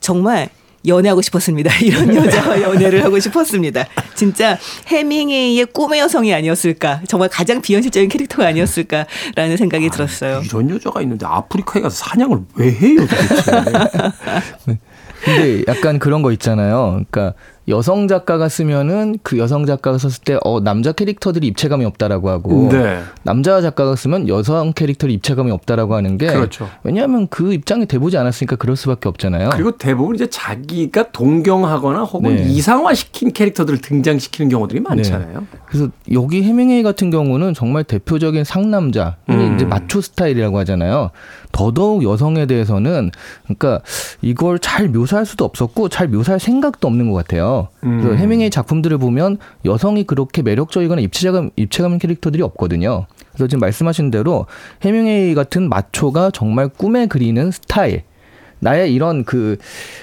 정말 0.00 0.48
연애하고 0.86 1.20
싶었습니다. 1.20 1.74
이런 1.82 2.14
여자와 2.14 2.62
연애를 2.62 3.04
하고 3.04 3.18
싶었습니다. 3.18 3.86
진짜 4.14 4.58
해밍웨이의 4.86 5.66
꿈의 5.66 6.00
여성이 6.00 6.32
아니었을까. 6.32 7.02
정말 7.08 7.28
가장 7.28 7.60
비현실적인 7.60 8.08
캐릭터가 8.08 8.46
아니었을까라는 8.46 9.56
생각이 9.56 9.90
들었어요. 9.90 10.42
이런 10.44 10.70
여자가 10.70 11.02
있는데 11.02 11.26
아프리카에 11.26 11.82
가서 11.82 11.96
사냥을 11.96 12.38
왜 12.54 12.70
해요 12.70 13.00
도대체? 13.06 14.78
근데 15.26 15.64
약간 15.66 15.98
그런 15.98 16.22
거 16.22 16.30
있잖아요. 16.30 17.02
그러니까 17.10 17.34
여성 17.68 18.06
작가가 18.08 18.48
쓰면은 18.48 19.18
그 19.22 19.38
여성 19.38 19.66
작가가 19.66 19.98
썼을 19.98 20.14
때 20.24 20.36
어 20.44 20.60
남자 20.60 20.92
캐릭터들이 20.92 21.46
입체감이 21.48 21.84
없다라고 21.84 22.28
하고 22.30 22.68
네. 22.70 23.00
남자 23.22 23.60
작가가 23.60 23.96
쓰면 23.96 24.28
여성 24.28 24.72
캐릭터들이 24.72 25.14
입체감이 25.14 25.50
없다라고 25.50 25.94
하는 25.94 26.18
게 26.18 26.26
그렇죠. 26.26 26.68
왜냐하면 26.84 27.26
그 27.28 27.52
입장에 27.54 27.84
대보지 27.86 28.16
않았으니까 28.18 28.56
그럴 28.56 28.76
수밖에 28.76 29.08
없잖아요. 29.08 29.50
그리고 29.54 29.76
대부분 29.76 30.14
이제 30.14 30.28
자기가 30.28 31.10
동경하거나 31.10 32.02
혹은 32.04 32.36
네. 32.36 32.42
이상화시킨 32.42 33.32
캐릭터들을 33.32 33.80
등장시키는 33.80 34.50
경우들이 34.50 34.80
많잖아요. 34.80 35.46
그래서 35.66 35.88
여기 36.12 36.42
해밍웨이 36.42 36.82
같은 36.82 37.10
경우는 37.10 37.54
정말 37.54 37.82
대표적인 37.84 38.44
상남자, 38.44 39.16
음. 39.30 39.54
이제 39.56 39.64
마초 39.64 40.00
스타일이라고 40.00 40.58
하잖아요. 40.60 41.10
더더욱 41.52 42.04
여성에 42.04 42.46
대해서는 42.46 43.10
그러니까 43.44 43.80
이걸 44.20 44.58
잘 44.58 44.88
묘사할 44.88 45.24
수도 45.24 45.44
없었고 45.44 45.88
잘 45.88 46.08
묘사할 46.08 46.38
생각도 46.38 46.86
없는 46.86 47.10
것 47.10 47.16
같아요. 47.16 47.55
그래서 47.80 48.10
음. 48.10 48.16
해밍웨이 48.16 48.50
작품들을 48.50 48.98
보면 48.98 49.38
여성이 49.64 50.04
그렇게 50.04 50.42
매력적이거나 50.42 51.00
입체감 51.00 51.50
입체감 51.56 51.98
캐릭터들이 51.98 52.42
없거든요. 52.42 53.06
그래서 53.32 53.46
지금 53.48 53.60
말씀하신 53.60 54.10
대로 54.10 54.46
해밍웨이 54.84 55.34
같은 55.34 55.68
마초가 55.68 56.30
정말 56.32 56.68
꿈에 56.68 57.06
그리는 57.06 57.50
스타일. 57.50 58.02
나의 58.58 58.94
이런 58.94 59.24
그, 59.24 59.58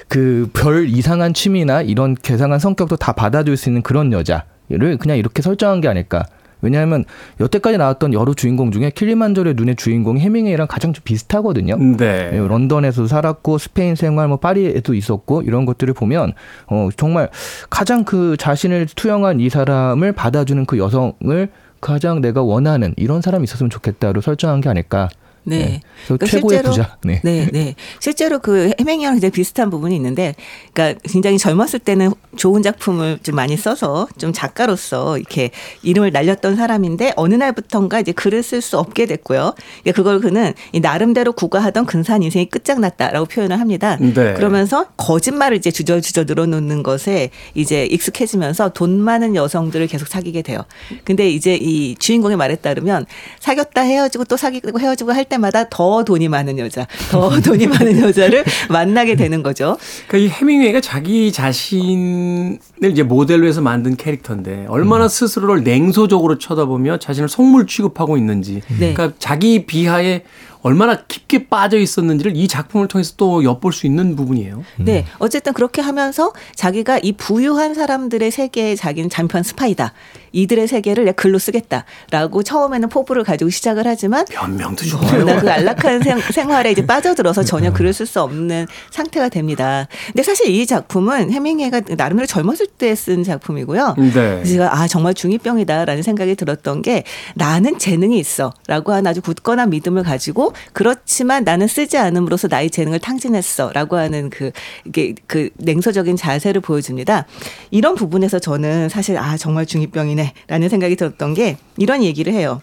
그 0.08 0.48
별 0.54 0.88
이상한 0.88 1.34
취미나 1.34 1.82
이런 1.82 2.16
괴상한 2.16 2.60
성격도 2.60 2.98
다 2.98 3.12
받아줄 3.14 3.58
수 3.58 3.70
있는 3.70 3.82
그런 3.82 4.12
여자를 4.14 4.98
그냥 5.00 5.18
이렇게 5.18 5.42
설정한 5.42 5.82
게 5.82 5.88
아닐까. 5.88 6.24
왜냐하면 6.64 7.06
여태까지 7.40 7.78
나왔던 7.78 8.14
여러 8.14 8.34
주인공 8.34 8.72
중에 8.72 8.90
킬리만저로의 8.90 9.54
눈의 9.56 9.76
주인공이 9.76 10.20
해밍웨이랑 10.22 10.68
가장 10.68 10.94
좀 10.94 11.04
비슷하거든요. 11.04 11.78
네. 11.78 12.32
예, 12.34 12.38
런던에서 12.38 13.06
살았고 13.06 13.60
스페인 13.60 13.96
생활 13.96 14.28
뭐 14.28 14.38
파리에도 14.38 14.96
있었고 14.96 15.44
이런 15.44 15.66
것들을 15.66 15.94
보면 15.94 16.34
어 16.68 16.90
정말 16.98 17.30
가장 17.70 18.04
그 18.04 18.36
자신을 18.38 18.88
투영한 18.96 19.40
이 19.40 19.50
사람을 19.50 20.14
받아주는 20.14 20.66
그 20.66 20.78
여성을 20.80 21.50
가장 21.82 22.22
내가 22.22 22.42
원하는 22.42 22.94
이런 22.96 23.22
사람이 23.22 23.44
있었으면 23.44 23.70
좋겠다로 23.70 24.22
설정한 24.22 24.62
게 24.62 24.70
아닐까. 24.70 25.10
네. 25.46 25.82
그래서 26.08 26.18
그러니까 26.18 26.26
최고의 26.28 26.58
실제로- 26.58 26.70
부자. 26.72 26.98
네. 27.04 27.22
네, 27.24 27.50
네. 27.52 27.76
실제로 28.00 28.40
그 28.40 28.72
해맹이랑 28.80 29.14
굉장히 29.16 29.32
비슷한 29.32 29.70
부분이 29.70 29.96
있는데, 29.96 30.36
그러니까 30.74 31.00
굉장히 31.10 31.38
젊었을 31.38 31.80
때는 31.80 32.12
좋은 32.36 32.62
작품을 32.64 33.20
좀 33.24 33.36
많이 33.36 33.56
써서 33.58 34.08
좀 34.18 34.34
작가로서 34.34 35.18
이렇게 35.18 35.52
이름을 35.84 36.12
날렸던 36.12 36.56
사람인데 36.56 37.14
어느 37.16 37.36
날부턴가 37.36 38.00
이제 38.00 38.12
글을 38.12 38.42
쓸 38.44 38.62
수 38.62 38.78
없게 38.80 39.06
됐고요. 39.06 39.54
그러니까 39.84 39.92
그걸 39.96 40.20
그는 40.20 40.54
이 40.72 40.80
나름대로 40.80 41.32
구가하던 41.34 41.86
근사한 41.86 42.24
인생이 42.24 42.50
끝장났다라고 42.50 43.26
표현을 43.28 43.60
합니다. 43.60 43.98
네. 44.00 44.34
그러면서 44.34 44.86
거짓말을 44.98 45.58
이제 45.58 45.70
주저주저 45.72 46.24
늘어놓는 46.24 46.84
것에 46.84 47.30
이제 47.54 47.86
익숙해지면서 47.86 48.70
돈 48.70 49.00
많은 49.00 49.36
여성들을 49.36 49.86
계속 49.88 50.08
사귀게 50.08 50.42
돼요. 50.42 50.64
근데 51.04 51.30
이제 51.30 51.56
이 51.56 51.96
주인공의 51.96 52.38
말에 52.38 52.56
따르면 52.56 53.06
사귀었다 53.40 53.82
헤어지고 53.82 54.26
또 54.26 54.38
사귀고 54.38 54.80
헤어지고 54.80 55.12
할때 55.12 55.33
마다 55.38 55.70
더 55.70 56.04
돈이 56.04 56.28
많은 56.30 56.60
여자, 56.60 56.88
더 57.12 57.30
돈이 57.42 57.68
많은 57.68 58.00
여자를 58.00 58.44
만나게 58.70 59.16
되는 59.16 59.44
거죠. 59.44 59.78
그러니까 60.08 60.18
이 60.18 60.38
해밍웨이가 60.40 60.82
자기 60.82 61.32
자신을 61.32 62.60
이제 62.92 63.04
모델로 63.04 63.48
해서 63.48 63.62
만든 63.62 63.96
캐릭터인데 63.96 64.66
얼마나 64.68 65.08
스스로를 65.08 65.64
냉소적으로 65.64 66.38
쳐다보며 66.38 66.98
자신을 66.98 67.30
속물 67.30 67.68
취급하고 67.68 68.18
있는지. 68.18 68.62
네. 68.80 68.94
그러니까 68.94 69.14
자기 69.20 69.66
비하에 69.66 70.24
얼마나 70.64 70.96
깊게 71.08 71.50
빠져 71.50 71.78
있었는지를 71.78 72.36
이 72.36 72.48
작품을 72.48 72.88
통해서 72.88 73.14
또 73.18 73.44
엿볼 73.44 73.74
수 73.74 73.86
있는 73.86 74.16
부분이에요. 74.16 74.64
네. 74.80 75.06
어쨌든 75.20 75.54
그렇게 75.54 75.82
하면서 75.82 76.34
자기가 76.56 77.00
이 77.04 77.12
부유한 77.12 77.74
사람들의 77.74 78.32
세계에 78.32 78.76
자기는 78.76 79.10
잠편 79.10 79.44
스파이다. 79.44 79.94
이들의 80.36 80.68
세계를 80.68 81.06
내가 81.06 81.16
글로 81.16 81.38
쓰겠다라고 81.38 82.42
처음에는 82.42 82.90
포부를 82.90 83.24
가지고 83.24 83.52
시작을 83.52 83.86
하지만 83.86 84.26
변명도 84.32 84.84
좋아요. 84.86 85.12
그러다 85.12 85.40
그 85.40 85.52
안락한 85.52 86.02
생, 86.02 86.20
생활에 86.34 86.72
이제 86.72 86.86
빠져들어서 86.86 87.44
전혀 87.44 87.72
글을 87.72 87.94
쓸 87.94 88.08
수 88.08 88.20
없는 88.22 88.66
상태가 88.90 89.30
됩니다. 89.30 89.88
근데 90.08 90.24
사실 90.24 90.48
이 90.48 90.66
작품은 90.66 91.32
해밍웨이가 91.32 91.82
나름대로 91.98 92.26
젊었을 92.26 92.68
때 92.68 92.96
쓴 92.96 93.24
작품이고요. 93.24 93.96
네. 93.98 94.12
그래서 94.12 94.46
제가 94.46 94.76
아 94.80 94.88
정말 94.88 95.14
중2병이다라는 95.14 96.04
생각이 96.04 96.36
들었던 96.36 96.82
게 96.82 97.04
나는 97.36 97.78
재능이 97.78 98.18
있어라고 98.18 98.94
하는 98.94 99.08
아주 99.08 99.22
굳건한 99.22 99.70
믿음을 99.72 100.04
가지고 100.04 100.53
그렇지만 100.74 101.44
나는 101.44 101.68
쓰지 101.68 101.98
않음으로써 101.98 102.48
나의 102.48 102.70
재능을 102.70 103.00
탕진했어라고 103.00 103.98
하는 103.98 104.30
그 104.30 104.52
이게 104.86 105.14
그 105.28 105.50
냉소적인 105.58 106.16
자세를 106.16 106.62
보여줍니다. 106.62 107.26
이런 107.72 107.96
부분에서 107.96 108.40
저는 108.40 108.90
사실 108.90 109.18
아 109.18 109.38
정말 109.38 109.66
중2병이네라는 109.66 110.70
생각이 110.70 110.96
들었던 110.96 111.34
게 111.34 111.58
이런 111.78 112.04
얘기를 112.04 112.34
해요. 112.34 112.62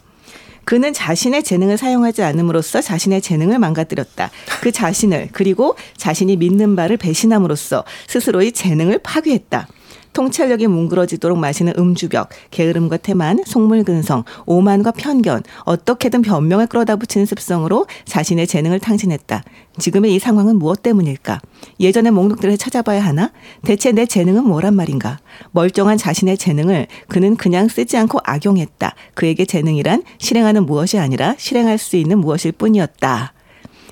그는 0.65 0.93
자신의 0.93 1.43
재능을 1.43 1.79
사용하지 1.79 2.23
않음으로써 2.23 2.81
자신의 2.81 3.23
재능을 3.23 3.59
망가뜨렸다. 3.59 4.31
그 4.61 4.71
자신을 4.71 5.31
그리고 5.33 5.77
자신이 5.97 6.37
믿는 6.37 6.77
바를 6.77 6.97
배신함으로써 6.97 7.85
스스로의 8.07 8.53
재능을 8.53 9.01
파괴했다. 9.03 9.67
통찰력이 10.13 10.67
뭉그러지도록 10.67 11.39
마시는 11.39 11.75
음주벽, 11.79 12.29
게으름과 12.51 12.99
태만, 12.99 13.43
속물근성, 13.47 14.25
오만과 14.47 14.93
편견, 14.93 15.43
어떻게든 15.65 16.23
변명을 16.23 16.67
끌어다 16.67 16.97
붙이는 16.97 17.27
습성으로 17.27 17.87
자신의 18.05 18.47
재능을 18.47 18.81
탕진했다. 18.81 19.43
지금의 19.79 20.15
이 20.15 20.19
상황은 20.19 20.57
무엇 20.59 20.83
때문일까? 20.83 21.41
예전의 21.79 22.13
목록들을 22.13 22.57
찾아봐야 22.59 23.05
하나? 23.05 23.31
대체 23.65 23.93
내 23.93 24.07
재능은 24.07 24.45
뭐란 24.45 24.75
말인가? 24.75 25.19
멀쩡한 25.53 25.97
자신의 25.97 26.39
재능을 26.39 26.87
그는 27.09 27.37
그냥 27.37 27.69
쓰지 27.69 27.97
않고 27.97 28.19
악용했다. 28.25 28.95
그에게 29.15 29.45
재능이란 29.45 30.03
실행하는 30.19 30.67
무엇이 30.67 30.99
아니라 30.99 31.35
실행할 31.39 31.79
수 31.79 31.97
있는 31.97 32.19
무엇일 32.19 32.53
뿐이었다. 32.53 33.33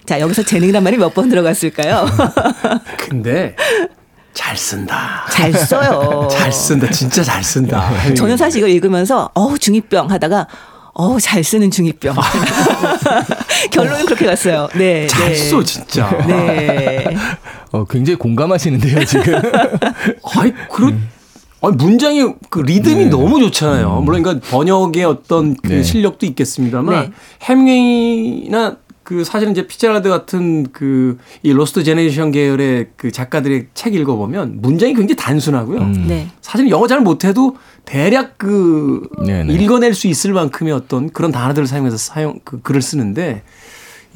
자, 0.05 0.21
여기서 0.21 0.43
재능이란 0.43 0.83
말이 0.83 0.97
몇 0.97 1.15
번 1.15 1.29
들어갔을까요? 1.29 2.07
근데 2.99 3.55
잘 4.39 4.57
쓴다. 4.57 5.27
잘 5.33 5.53
써요. 5.53 6.29
잘 6.31 6.53
쓴다. 6.53 6.89
진짜 6.93 7.25
잘 7.25 7.43
쓴다. 7.43 7.91
저는 8.15 8.37
사실 8.37 8.59
이걸 8.59 8.71
읽으면서 8.71 9.29
어우 9.35 9.57
중2병 9.57 10.07
하다가 10.07 10.47
어우 10.95 11.21
잘 11.21 11.43
쓰는 11.43 11.71
중2병. 11.71 12.15
결론은 13.73 14.07
그렇게 14.07 14.27
갔어요. 14.27 14.69
네. 14.77 15.09
잘 15.09 15.31
네. 15.31 15.35
써, 15.35 15.61
진짜. 15.65 16.09
네. 16.25 17.05
어, 17.73 17.85
굉장히 17.85 18.17
공감하시는데요, 18.17 19.05
지금. 19.07 19.43
아이, 20.37 20.53
그렇, 20.71 20.93
아니, 21.61 21.77
문장이 21.77 22.35
그 22.49 22.61
리듬이 22.61 23.07
네. 23.07 23.11
너무 23.11 23.41
좋잖아요. 23.41 24.03
물론 24.03 24.23
그러니까 24.23 24.49
번역의 24.51 25.05
어떤 25.05 25.57
그 25.57 25.73
네. 25.73 25.83
실력도 25.83 26.27
있겠습니다만 26.27 26.95
네. 26.95 27.11
헤밍웨이나 27.43 28.77
그 29.09 29.25
사실은 29.25 29.53
이제 29.53 29.67
피츠제럴드 29.67 30.11
같은 30.11 30.71
그 30.71 31.17
이 31.43 31.53
Lost 31.53 31.85
Generation 31.85 32.33
계열의 32.33 32.89
그 32.97 33.11
작가들의 33.13 33.69
책 33.73 33.95
읽어보면 33.95 34.61
문장이 34.61 34.93
굉장히 34.95 35.17
단순하고요. 35.17 35.87
네. 36.07 36.29
사실 36.43 36.69
영어 36.69 36.87
잘 36.87 37.01
못해도 37.01 37.57
대략 37.85 38.37
그 38.39 39.09
네네. 39.25 39.55
읽어낼 39.55 39.95
수 39.95 40.09
있을 40.09 40.33
만큼의 40.33 40.73
어떤 40.73 41.11
그런 41.11 41.31
단어들을 41.33 41.67
사용해서 41.67 41.97
사용 41.97 42.41
그 42.45 42.61
글을 42.61 42.83
쓰는데 42.83 43.43
이 43.58 43.58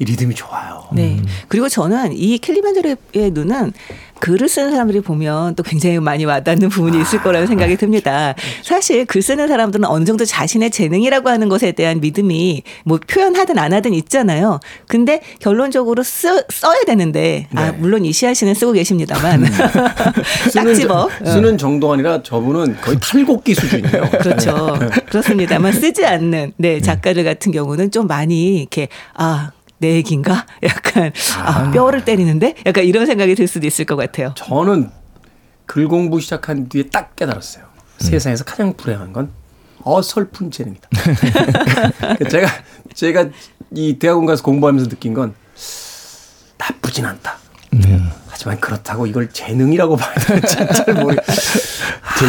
리듬이 0.05 0.35
좋아요. 0.35 0.83
네. 0.93 1.19
그리고 1.47 1.69
저는 1.69 2.13
이 2.13 2.37
캘리만저로의 2.37 2.97
눈은 3.31 3.73
글을 4.19 4.47
쓰는 4.47 4.71
사람들이 4.71 5.01
보면 5.01 5.55
또 5.55 5.63
굉장히 5.63 5.99
많이 5.99 6.23
와닿는 6.23 6.69
부분이 6.69 7.01
있을 7.01 7.21
거라는 7.21 7.45
생각이 7.45 7.75
듭니다. 7.75 8.33
사실 8.63 9.05
글 9.05 9.21
쓰는 9.21 9.49
사람들은 9.49 9.83
어느 9.83 10.05
정도 10.05 10.23
자신의 10.23 10.71
재능이라고 10.71 11.27
하는 11.27 11.49
것에 11.49 11.73
대한 11.73 11.99
믿음이 11.99 12.63
뭐 12.85 12.99
표현하든 13.05 13.57
안 13.59 13.73
하든 13.73 13.93
있잖아요. 13.95 14.61
근데 14.87 15.19
결론적으로 15.39 16.03
쓰, 16.03 16.41
써야 16.49 16.83
되는데, 16.85 17.47
아, 17.53 17.71
네. 17.71 17.77
물론 17.77 18.05
이시아 18.05 18.33
씨는 18.33 18.53
쓰고 18.53 18.71
계십니다만. 18.71 19.43
딱 19.83 20.15
쓰는, 20.51 20.73
집어. 20.73 21.09
저- 21.19 21.31
쓰는 21.33 21.57
정도가 21.57 21.95
아니라 21.95 22.23
저분은 22.23 22.77
거의 22.81 22.97
탈곡기 23.01 23.53
수준이에요. 23.55 24.09
그렇죠. 24.21 24.79
그렇습니다만 25.09 25.73
쓰지 25.73 26.05
않는 26.05 26.53
네 26.55 26.79
작가들 26.79 27.25
같은 27.25 27.51
경우는 27.51 27.91
좀 27.91 28.07
많이 28.07 28.59
이렇게 28.59 28.87
아. 29.15 29.51
내 29.83 29.95
얘기인가? 29.95 30.45
약간 30.63 31.11
아, 31.37 31.69
뼈를 31.71 32.05
때리는데 32.05 32.55
약간 32.65 32.85
이런 32.85 33.05
생각이 33.05 33.35
들 33.35 33.47
수도 33.47 33.67
있을 33.67 33.83
것 33.83 33.97
같아요. 33.97 34.33
저는 34.37 34.89
글 35.65 35.89
공부 35.89 36.21
시작한 36.21 36.69
뒤에 36.69 36.83
딱 36.83 37.15
깨달았어요. 37.17 37.65
세상에서 37.97 38.45
가장 38.45 38.73
불행한 38.75 39.11
건 39.11 39.29
어설픈 39.83 40.51
재능이다. 40.51 40.87
제가 42.31 42.47
제가 42.93 43.25
이 43.71 43.99
대학원 43.99 44.25
가서 44.25 44.41
공부하면서 44.43 44.89
느낀 44.89 45.13
건 45.13 45.33
나쁘진 46.57 47.05
않다. 47.05 47.37
하지만 48.29 48.59
그렇다고 48.59 49.05
이걸 49.05 49.29
재능이라고 49.29 49.97
봐야 49.97 50.13
되는지 50.15 50.55
잘 50.55 50.93
모르. 50.95 51.15
제, 51.15 52.25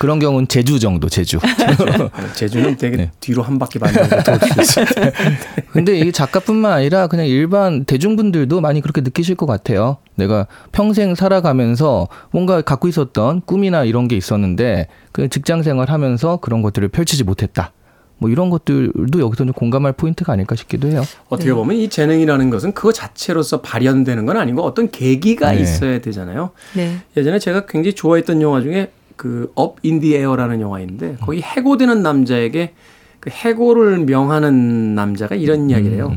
그런 0.00 0.18
경우는 0.18 0.48
제주 0.48 0.80
정도, 0.80 1.10
제주. 1.10 1.38
제주는 2.34 2.74
되게 2.78 2.96
네. 2.96 3.10
뒤로 3.20 3.42
한 3.42 3.58
바퀴 3.58 3.78
반 3.78 3.92
정도 3.92 4.16
돌수 4.22 4.60
있어요. 4.62 4.86
근데 5.72 5.98
이게 5.98 6.10
작가뿐만 6.10 6.72
아니라 6.72 7.06
그냥 7.06 7.26
일반 7.26 7.84
대중분들도 7.84 8.62
많이 8.62 8.80
그렇게 8.80 9.02
느끼실 9.02 9.34
것 9.34 9.44
같아요. 9.44 9.98
내가 10.14 10.46
평생 10.72 11.14
살아가면서 11.14 12.08
뭔가 12.30 12.62
갖고 12.62 12.88
있었던 12.88 13.42
꿈이나 13.42 13.84
이런 13.84 14.08
게 14.08 14.16
있었는데 14.16 14.86
그 15.12 15.28
직장 15.28 15.62
생활 15.62 15.90
하면서 15.90 16.38
그런 16.38 16.62
것들을 16.62 16.88
펼치지 16.88 17.24
못했다. 17.24 17.74
뭐 18.16 18.30
이런 18.30 18.48
것들도 18.48 19.20
여기서 19.20 19.44
좀 19.44 19.52
공감할 19.52 19.92
포인트가 19.92 20.32
아닐까 20.32 20.56
싶기도 20.56 20.88
해요. 20.88 21.02
어떻게 21.28 21.52
보면 21.52 21.76
이 21.76 21.90
재능이라는 21.90 22.48
것은 22.48 22.72
그거 22.72 22.90
자체로서 22.90 23.60
발현되는 23.60 24.24
건 24.24 24.38
아니고 24.38 24.62
어떤 24.62 24.90
계기가 24.90 25.52
네. 25.52 25.60
있어야 25.60 26.00
되잖아요. 26.00 26.52
네. 26.74 27.00
예전에 27.18 27.38
제가 27.38 27.66
굉장히 27.66 27.94
좋아했던 27.94 28.40
영화 28.40 28.62
중에 28.62 28.92
그업 29.20 29.76
인디 29.82 30.14
에어라는 30.14 30.62
영화인데 30.62 31.18
거기 31.20 31.42
해고되는 31.42 32.02
남자에게 32.02 32.72
그 33.20 33.28
해고를 33.28 33.98
명하는 34.06 34.94
남자가 34.94 35.34
이런 35.34 35.68
이야기를 35.68 35.94
해요. 35.94 36.10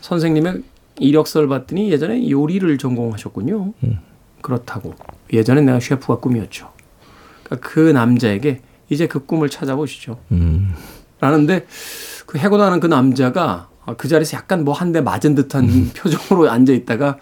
선생님의 0.00 0.62
이력서를 0.98 1.46
봤더니 1.46 1.92
예전에 1.92 2.28
요리를 2.28 2.76
전공하셨군요. 2.76 3.72
그렇다고. 4.42 4.94
예전에 5.32 5.60
내가 5.60 5.78
셰프가 5.78 6.16
꿈이었죠. 6.18 6.70
그러니까 7.44 7.68
그 7.68 7.78
남자에게 7.78 8.62
이제 8.88 9.06
그 9.06 9.24
꿈을 9.24 9.48
찾아보시죠. 9.48 10.18
음. 10.32 10.74
라는데 11.20 11.66
그 12.26 12.36
해고당하는 12.38 12.80
그 12.80 12.88
남자가 12.88 13.68
그 13.96 14.08
자리에서 14.08 14.36
약간 14.36 14.64
뭐 14.64 14.74
한 14.74 14.90
대 14.92 15.00
맞은 15.00 15.36
듯한 15.36 15.90
표정으로 15.94 16.50
앉아 16.50 16.72
있다가 16.72 17.18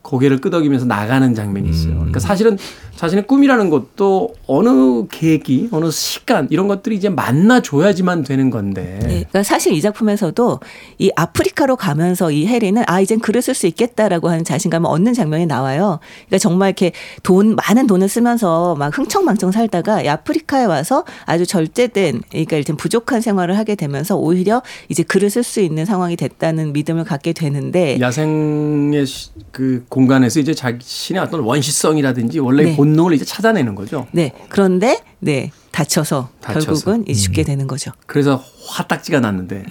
고개를 0.00 0.40
끄덕이면서 0.40 0.86
나가는 0.86 1.32
장면이 1.34 1.68
있어요. 1.68 1.94
그러니까 1.96 2.18
사실은 2.18 2.56
자신의 2.96 3.26
꿈이라는 3.26 3.68
것도 3.70 4.34
어느 4.46 5.06
계기, 5.08 5.68
어느 5.72 5.90
시간 5.90 6.46
이런 6.50 6.68
것들이 6.68 6.94
이제 6.94 7.08
만나줘야지만 7.08 8.22
되는 8.22 8.50
건데. 8.50 8.98
네, 9.02 9.08
그러니까 9.08 9.42
사실 9.42 9.72
이 9.72 9.80
작품에서도 9.80 10.60
이 10.98 11.10
아프리카로 11.16 11.76
가면서 11.76 12.30
이 12.30 12.46
해리는 12.46 12.82
아 12.86 13.00
이젠 13.00 13.18
글을 13.18 13.42
쓸 13.42 13.54
수 13.54 13.66
있겠다라고 13.66 14.28
하는 14.28 14.44
자신감을 14.44 14.88
얻는 14.88 15.14
장면이 15.14 15.46
나와요. 15.46 15.98
그러니까 16.26 16.38
정말 16.38 16.68
이렇게 16.68 16.92
돈 17.22 17.56
많은 17.56 17.86
돈을 17.86 18.08
쓰면서 18.08 18.76
막 18.76 18.96
흥청망청 18.96 19.50
살다가 19.50 20.02
이 20.02 20.08
아프리카에 20.08 20.64
와서 20.66 21.04
아주 21.24 21.44
절제된 21.46 22.22
그러니까 22.30 22.56
일단 22.56 22.76
부족한 22.76 23.20
생활을 23.20 23.58
하게 23.58 23.74
되면서 23.74 24.16
오히려 24.16 24.62
이제 24.88 25.02
글을 25.02 25.30
쓸 25.30 25.42
수 25.42 25.60
있는 25.60 25.84
상황이 25.84 26.14
됐다는 26.14 26.72
믿음을 26.72 27.04
갖게 27.04 27.32
되는데 27.32 27.98
야생의 28.00 29.06
시- 29.06 29.30
그 29.50 29.84
공간에서 29.88 30.40
이제 30.40 30.54
자신의 30.54 31.20
어떤 31.22 31.40
원시성이라든지 31.40 32.38
원래 32.38 32.62
의 32.62 32.70
네. 32.70 32.76
본능을 32.82 33.12
이제 33.12 33.24
찾아내는 33.24 33.74
거죠. 33.76 34.06
네 34.10 34.32
그런데 34.48 35.00
네 35.20 35.52
다쳐서, 35.70 36.30
다쳐서. 36.40 36.66
결국은 36.66 37.04
이제 37.08 37.20
죽게 37.20 37.44
되는 37.44 37.66
거죠. 37.66 37.92
그래서 38.06 38.42
화딱지가 38.66 39.20
났는데 39.20 39.64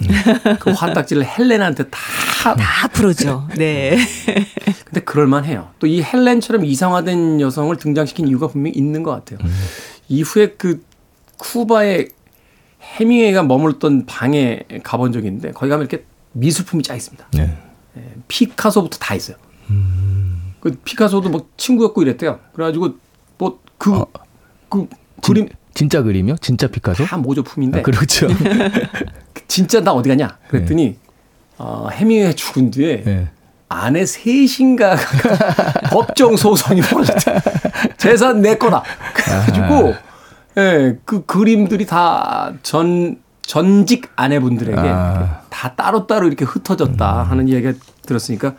그 0.60 0.70
화딱지를 0.70 1.24
헬렌한테 1.26 1.84
다 1.88 2.54
다 2.56 2.88
풀어죠. 2.88 3.46
네. 3.56 3.96
근데 4.84 5.00
그럴만 5.04 5.44
해요. 5.44 5.68
또 5.78 5.86
이 5.86 6.02
헬렌처럼 6.02 6.64
이상화된 6.64 7.40
여성을 7.40 7.76
등장시킨 7.76 8.26
이유가 8.26 8.48
분명히 8.48 8.76
있는 8.76 9.02
것 9.04 9.10
같아요. 9.12 9.38
이후에 10.08 10.54
그 10.58 10.82
쿠바의 11.38 12.08
해밍웨이가 12.96 13.42
머물렀던 13.44 14.06
방에 14.06 14.60
가본 14.82 15.12
적이 15.12 15.28
있는데 15.28 15.52
거기 15.52 15.68
가면 15.70 15.86
이렇게 15.86 16.04
미술품이 16.32 16.82
짜 16.82 16.94
있습니다. 16.96 17.28
네. 17.34 17.56
피카소부터 18.26 18.98
다 18.98 19.14
있어요. 19.14 19.36
그 20.60 20.76
피카소도 20.84 21.28
뭐 21.28 21.48
친구였고 21.56 22.02
이랬대요. 22.02 22.40
그래가지고 22.54 22.94
뭐그그 23.90 24.86
그림 25.22 25.48
진짜 25.74 26.02
그림이요? 26.02 26.36
진짜 26.40 26.66
피카소? 26.66 27.04
다 27.04 27.16
모조품인데 27.16 27.80
아, 27.80 27.82
그렇죠. 27.82 28.28
진짜 29.48 29.80
나 29.80 29.92
어디 29.92 30.08
가냐? 30.08 30.38
그랬더니 30.48 30.96
어, 31.58 31.88
해밍웨이 31.90 32.34
죽은 32.34 32.70
뒤에 32.70 33.02
네. 33.04 33.28
아내 33.68 34.04
셋인가 34.04 34.96
법정 35.90 36.36
소송이 36.36 36.80
벌어졌대. 36.82 37.40
재산 37.96 38.42
내 38.42 38.56
거다. 38.56 38.82
그래가지고 39.14 39.94
예, 40.58 40.98
그 41.04 41.24
그림들이 41.24 41.86
다 41.86 42.52
전 42.62 43.16
전직 43.44 44.10
아내분들에게 44.14 44.78
아. 44.78 45.40
다 45.50 45.74
따로따로 45.74 46.26
이렇게 46.28 46.44
흩어졌다 46.44 47.22
하는 47.24 47.48
이야기가 47.48 47.72
들었으니까 48.06 48.54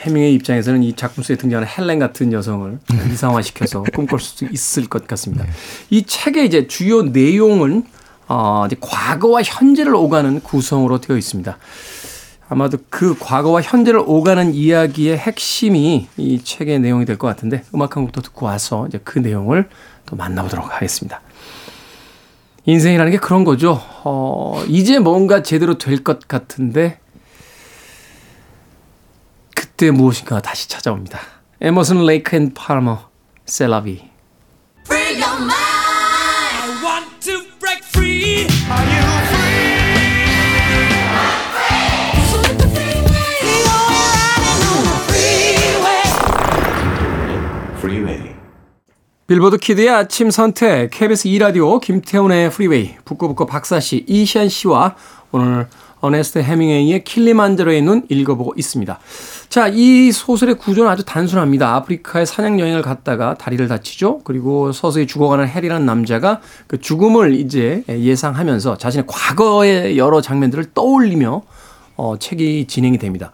해밍의 0.00 0.34
입장에서는 0.34 0.82
이 0.82 0.94
작품 0.96 1.22
속에 1.22 1.36
등장하는 1.36 1.68
헬렌 1.68 1.98
같은 1.98 2.32
여성을 2.32 2.78
이상화시켜서 3.12 3.82
꿈꿀 3.94 4.18
수 4.20 4.46
있을 4.50 4.86
것 4.88 5.06
같습니다. 5.06 5.44
이 5.90 6.02
책의 6.04 6.46
이제 6.46 6.66
주요 6.66 7.02
내용은 7.02 7.84
어, 8.28 8.64
이제 8.66 8.76
과거와 8.80 9.42
현재를 9.42 9.94
오가는 9.94 10.40
구성으로 10.40 11.00
되어 11.00 11.16
있습니다. 11.16 11.58
아마도 12.48 12.78
그 12.88 13.16
과거와 13.18 13.60
현재를 13.62 14.00
오가는 14.04 14.54
이야기의 14.54 15.16
핵심이 15.18 16.08
이 16.16 16.42
책의 16.42 16.80
내용이 16.80 17.04
될 17.04 17.16
것 17.18 17.26
같은데 17.28 17.62
음악 17.74 17.96
한 17.96 18.04
곡도 18.04 18.22
듣고 18.22 18.46
와서 18.46 18.86
이제 18.88 18.98
그 19.04 19.18
내용을 19.18 19.68
또 20.06 20.16
만나보도록 20.16 20.74
하겠습니다. 20.74 21.20
인생이라는 22.66 23.12
게 23.12 23.18
그런 23.18 23.44
거죠. 23.44 23.80
어, 24.04 24.64
이제 24.68 24.98
뭔가 24.98 25.42
제대로 25.42 25.78
될 25.78 26.02
것 26.04 26.26
같은데 26.28 26.98
그때 29.80 29.90
무엇인가 29.92 30.42
다시 30.42 30.68
찾아옵니다. 30.68 31.18
에머슨 31.62 32.04
레이크 32.04 32.36
앤 32.36 32.52
팔머 32.52 33.08
C'est 33.46 33.75
la 33.75 33.87
vie. 33.87 34.10
빌보드 49.26 49.56
키드의 49.56 49.88
아침 49.88 50.30
선택 50.30 50.90
KBS 50.90 51.26
2라디오 51.28 51.80
김태훈의 51.80 52.50
프리웨이 52.50 52.96
북끄북끄 53.06 53.46
박사씨 53.46 54.04
이시한 54.06 54.50
씨와 54.50 54.96
오늘 55.32 55.68
어네스트 56.00 56.38
헤밍웨이의 56.40 57.04
킬리만자로의 57.04 57.82
눈 57.82 58.02
읽어보고 58.08 58.54
있습니다. 58.56 58.98
자, 59.48 59.68
이 59.68 60.12
소설의 60.12 60.56
구조는 60.56 60.90
아주 60.90 61.04
단순합니다. 61.04 61.74
아프리카에 61.76 62.24
사냥 62.24 62.60
여행을 62.60 62.82
갔다가 62.82 63.34
다리를 63.34 63.66
다치죠. 63.68 64.20
그리고 64.24 64.72
서서히 64.72 65.06
죽어가는 65.06 65.46
해리라는 65.46 65.86
남자가 65.86 66.40
그 66.66 66.80
죽음을 66.80 67.34
이제 67.34 67.84
예상하면서 67.88 68.78
자신의 68.78 69.04
과거의 69.06 69.98
여러 69.98 70.20
장면들을 70.20 70.72
떠올리며 70.74 71.42
어, 71.96 72.16
책이 72.18 72.66
진행이 72.66 72.98
됩니다. 72.98 73.32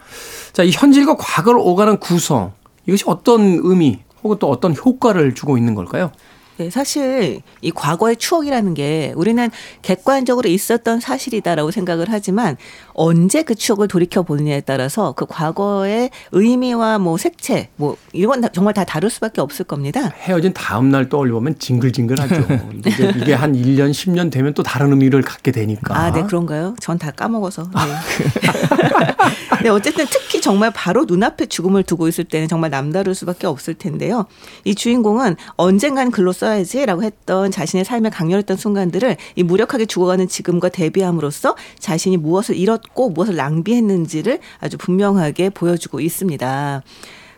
자, 0.52 0.62
이 0.62 0.70
현실과 0.70 1.16
과거를 1.16 1.60
오가는 1.62 1.98
구성 1.98 2.52
이것이 2.86 3.04
어떤 3.06 3.60
의미 3.62 4.00
혹은 4.24 4.38
또 4.40 4.50
어떤 4.50 4.74
효과를 4.74 5.34
주고 5.34 5.56
있는 5.56 5.74
걸까요? 5.74 6.10
네, 6.58 6.70
사실 6.70 7.42
이 7.60 7.70
과거의 7.70 8.16
추억이라는 8.16 8.72
게 8.72 9.12
우리는 9.14 9.50
객관적으로 9.82 10.48
있었던 10.48 11.00
사실이다라고 11.00 11.70
생각을 11.70 12.06
하지만 12.08 12.56
언제 12.98 13.42
그 13.42 13.54
추억을 13.54 13.88
돌이켜 13.88 14.22
보느냐에 14.22 14.62
따라서 14.62 15.12
그 15.12 15.26
과거의 15.26 16.10
의미와 16.32 16.98
뭐 16.98 17.18
색채 17.18 17.68
뭐 17.76 17.96
이건 18.14 18.40
다- 18.40 18.48
정말 18.52 18.72
다 18.72 18.84
다를 18.84 19.10
수밖에 19.10 19.42
없을 19.42 19.66
겁니다. 19.66 20.12
헤어진 20.18 20.54
다음 20.54 20.90
날 20.90 21.08
떠올려 21.10 21.34
보면 21.34 21.58
징글징글하죠. 21.58 22.46
이게, 22.86 23.12
이게 23.16 23.34
한 23.34 23.52
1년, 23.52 23.90
10년 23.90 24.30
되면 24.32 24.54
또 24.54 24.62
다른 24.62 24.90
의미를 24.92 25.20
갖게 25.22 25.52
되니까. 25.52 25.94
아, 25.96 26.10
네, 26.10 26.22
그런가요? 26.22 26.74
전 26.80 26.96
다 26.96 27.10
까먹어서. 27.10 27.64
네. 27.64 28.42
네, 29.62 29.68
어쨌든 29.68 30.06
특히 30.10 30.40
정말 30.40 30.70
바로 30.70 31.04
눈앞에 31.04 31.46
죽음을 31.46 31.82
두고 31.82 32.08
있을 32.08 32.24
때는 32.24 32.48
정말 32.48 32.70
남다를 32.70 33.14
수밖에 33.14 33.46
없을 33.46 33.74
텐데요. 33.74 34.24
이 34.64 34.74
주인공은 34.74 35.36
언젠간 35.56 36.10
글로 36.10 36.32
써야지라고 36.32 37.02
했던 37.02 37.50
자신의 37.50 37.84
삶에 37.84 38.08
강렬했던 38.10 38.56
순간들을 38.56 39.16
이 39.34 39.42
무력하게 39.42 39.84
죽어가는 39.86 40.28
지금과 40.28 40.70
대비함으로써 40.70 41.56
자신이 41.78 42.16
무엇을 42.16 42.56
잃었 42.56 42.80
고 42.94 43.10
무엇을 43.10 43.36
낭비했는지를 43.36 44.40
아주 44.60 44.78
분명하게 44.78 45.50
보여주고 45.50 46.00
있습니다. 46.00 46.82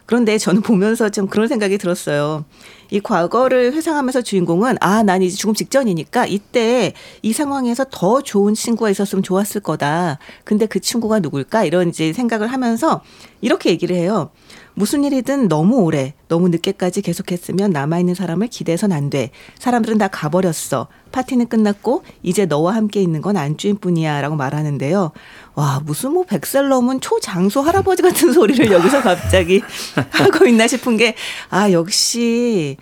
그런데 0.09 0.39
저는 0.39 0.63
보면서 0.63 1.11
좀 1.11 1.27
그런 1.27 1.49
생각이 1.49 1.77
들었어요. 1.77 2.47
이 2.91 2.99
과거를 2.99 3.75
회상하면서 3.75 4.23
주인공은 4.23 4.77
아, 4.81 5.03
난 5.03 5.21
이제 5.21 5.37
죽음 5.37 5.55
직전이니까 5.55 6.25
이때 6.25 6.95
이 7.21 7.35
상황에서 7.35 7.85
더 7.91 8.23
좋은 8.23 8.55
친구가 8.55 8.89
있었으면 8.89 9.23
좋았을 9.23 9.61
거다. 9.61 10.19
근데 10.45 10.65
그 10.65 10.81
친구가 10.81 11.21
누굴까? 11.21 11.65
이런 11.65 11.91
이제 11.91 12.15
생각을 12.15 12.47
하면서 12.47 13.03
이렇게 13.43 13.69
얘기를 13.69 13.95
해요. 13.95 14.31
무슨 14.79 15.03
일이든 15.03 15.49
너무 15.49 15.81
오래, 15.81 16.15
너무 16.29 16.49
늦게까지 16.51 17.03
계속했으면 17.03 17.73
남아있는 17.73 18.15
사람을 18.15 18.47
기대해선 18.47 18.93
안 18.93 19.11
돼. 19.11 19.33
사람들은 19.59 19.99
다 19.99 20.07
가버렸어. 20.07 20.87
파티는 21.11 21.49
끝났고, 21.49 22.05
이제 22.23 22.47
너와 22.47 22.77
함께 22.77 23.03
있는 23.03 23.21
건 23.21 23.37
안주인 23.37 23.79
뿐이야. 23.79 24.21
라고 24.21 24.37
말하는데요. 24.37 25.11
와, 25.57 25.83
무슨 25.85 26.13
뭐 26.13 26.23
백살 26.23 26.69
넘은 26.69 27.01
초장수 27.01 27.59
할아버지 27.59 28.03
같은 28.03 28.33
소리를 28.33 28.71
여기서 28.71 29.03
갑자기 29.03 29.63
하고 30.11 30.47
있나 30.47 30.69
싶은 30.69 30.97
게, 30.97 31.17
아, 31.51 31.73
역시, 31.73 32.77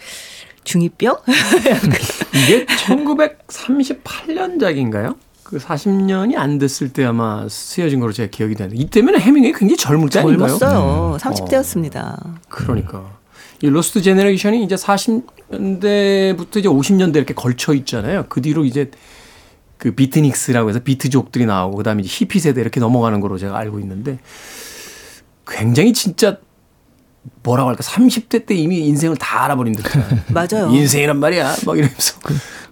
중2병? 0.64 1.22
이게 2.34 2.66
1938년작인가요? 2.66 5.16
그 5.46 5.58
40년이 5.58 6.36
안 6.36 6.58
됐을 6.58 6.92
때 6.92 7.04
아마 7.04 7.46
쓰여진 7.48 8.00
걸로 8.00 8.12
제가 8.12 8.28
기억이 8.32 8.56
되는데 8.56 8.82
이때면 8.82 9.20
해밍이 9.20 9.52
굉장히 9.52 9.76
젊을 9.76 10.08
때 10.08 10.18
아닌가요? 10.18 10.58
젊었어요. 10.58 11.18
30대였습니다. 11.20 12.20
그러니까 12.48 13.16
이 13.62 13.68
Lost 13.68 14.02
Generation이 14.02 14.64
이제 14.64 14.74
40년대부터 14.74 16.56
이제 16.56 16.68
50년대 16.68 17.14
이렇게 17.14 17.32
걸쳐 17.32 17.74
있잖아요. 17.74 18.24
그 18.28 18.42
뒤로 18.42 18.64
이제 18.64 18.90
그 19.78 19.92
Beatniks라고 19.92 20.68
해서 20.68 20.80
비트족들이 20.80 21.46
나오고 21.46 21.76
그다음에 21.76 22.02
이제 22.02 22.08
히피 22.10 22.40
세대 22.40 22.60
이렇게 22.60 22.80
넘어가는 22.80 23.20
거로 23.20 23.38
제가 23.38 23.56
알고 23.56 23.78
있는데 23.78 24.18
굉장히 25.46 25.92
진짜 25.92 26.38
뭐라고 27.44 27.68
할까 27.68 27.84
30대 27.84 28.46
때 28.46 28.56
이미 28.56 28.80
인생을 28.80 29.16
다 29.16 29.44
알아버린 29.44 29.76
듯한 29.76 30.24
맞아요. 30.34 30.70
인생이란 30.72 31.20
말이야 31.20 31.54
막 31.66 31.78
이러면서 31.78 32.18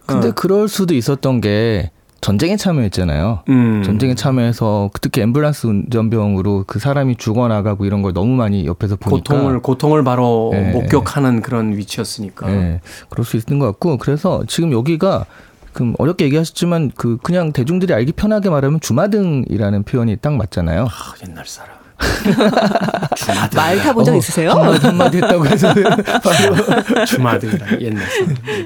근데 0.06 0.28
어. 0.28 0.32
그럴 0.32 0.66
수도 0.66 0.92
있었던 0.94 1.40
게 1.40 1.92
전쟁에 2.24 2.56
참여했잖아요. 2.56 3.40
음. 3.50 3.82
전쟁에 3.82 4.14
참여해서 4.14 4.88
특히 5.02 5.20
앰뷸런스 5.20 5.68
운전병으로 5.68 6.64
그 6.66 6.78
사람이 6.78 7.16
죽어나가고 7.16 7.84
이런 7.84 8.00
걸 8.00 8.14
너무 8.14 8.34
많이 8.34 8.64
옆에서 8.64 8.96
보니까 8.96 9.34
고통을 9.34 9.60
고통을 9.60 10.04
바로 10.04 10.48
네. 10.54 10.72
목격하는 10.72 11.42
그런 11.42 11.76
위치였으니까 11.76 12.46
네, 12.46 12.80
그럴 13.10 13.26
수 13.26 13.36
있는 13.36 13.58
것 13.58 13.66
같고 13.66 13.98
그래서 13.98 14.42
지금 14.48 14.72
여기가 14.72 15.26
그 15.74 15.92
어렵게 15.98 16.24
얘기하셨지만 16.24 16.92
그 16.96 17.18
그냥 17.22 17.52
대중들이 17.52 17.92
알기 17.92 18.12
편하게 18.12 18.48
말하면 18.48 18.80
주마등이라는 18.80 19.82
표현이 19.82 20.16
딱 20.22 20.34
맞잖아요. 20.34 20.84
아, 20.84 21.28
옛날 21.28 21.44
사람 21.44 21.83
말 23.54 23.78
타본 23.78 24.04
적 24.04 24.14
어, 24.14 24.16
있으세요? 24.16 24.50
한마디 24.50 25.18
했다고 25.18 25.46
해서 25.46 25.72
바로 26.22 27.04
주마등이라 27.06 27.80
옛날 27.80 28.04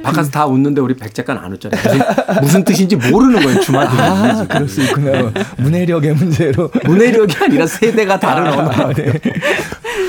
바깥에서 0.02 0.30
다 0.30 0.46
웃는데 0.46 0.80
우리 0.80 0.94
백 0.94 1.14
작가는 1.14 1.40
안 1.42 1.52
웃잖아요 1.52 1.82
무슨, 1.82 2.40
무슨 2.42 2.64
뜻인지 2.64 2.96
모르는 2.96 3.42
거예요 3.42 3.60
주마등 3.60 3.98
아 3.98 4.46
그럴 4.46 4.68
수 4.68 4.82
있구나 4.82 5.30
문해력의 5.58 6.14
문제로 6.14 6.70
문해력이 6.84 7.36
아니라 7.44 7.66
세대가 7.66 8.18
다른 8.18 8.46
언어 8.52 8.70
아, 8.70 8.92
네. 8.92 9.12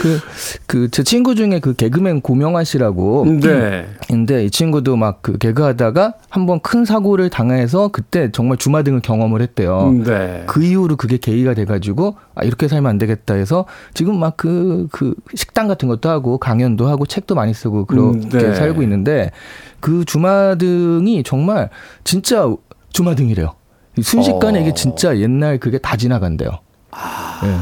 그, 0.02 0.20
그, 0.66 0.90
제 0.92 1.04
친구 1.04 1.36
중에 1.36 1.60
그 1.60 1.74
개그맨 1.74 2.22
고명환 2.22 2.64
씨라고. 2.64 3.26
네. 3.42 3.86
근데 4.08 4.46
이 4.46 4.50
친구도 4.52 4.96
막 4.96 5.20
그 5.22 5.38
개그하다가 5.38 6.14
한 6.30 6.46
번 6.46 6.62
큰 6.62 6.86
사고를 6.86 7.30
당해서 7.30 7.90
그때 7.90 8.32
정말 8.32 8.58
주마등을 8.58 9.02
경험을 9.02 9.42
했대요. 9.42 9.94
네. 10.06 10.44
그 10.48 10.64
이후로 10.64 10.96
그게 10.96 11.18
계기가 11.18 11.54
돼가지고 11.54 12.16
아 12.40 12.44
이렇게 12.44 12.68
살면 12.68 12.90
안 12.90 12.98
되겠다 12.98 13.36
해서 13.36 13.66
지금 13.94 14.20
막 14.20 14.38
그 14.38 14.88
그 14.92 15.14
식당 15.36 15.68
같은 15.68 15.88
것도 15.88 16.10
하고 16.10 16.38
강연도 16.38 16.88
하고 16.88 17.06
책도 17.06 17.36
많이 17.36 17.54
쓰고 17.54 17.86
그렇게 17.86 18.18
음, 18.18 18.30
네. 18.30 18.56
살고 18.56 18.82
있는데 18.84 19.32
그 19.80 20.06
주마등이 20.06 21.24
정말 21.24 21.70
진짜 22.04 22.54
주마등이래요. 22.92 23.54
이 23.98 24.02
순식간에 24.02 24.60
어. 24.60 24.62
이게 24.62 24.74
진짜 24.74 25.18
옛날 25.18 25.58
그게 25.58 25.78
다 25.78 25.98
지나간대요. 25.98 26.50
아. 26.92 27.42
예. 27.44 27.56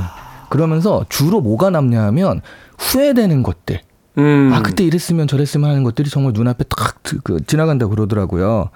그러면서 0.49 1.05
주로 1.09 1.41
뭐가 1.41 1.69
남냐 1.69 2.03
하면 2.05 2.41
후회되는 2.77 3.43
것들. 3.43 3.81
음. 4.17 4.51
아 4.53 4.61
그때 4.61 4.83
이랬으면 4.83 5.27
저랬으면 5.27 5.69
하는 5.69 5.83
것들이 5.83 6.09
정말 6.09 6.33
눈앞에 6.33 6.63
탁 6.65 6.97
그, 7.23 7.39
지나간다 7.45 7.87
그러더라고요. 7.87 8.69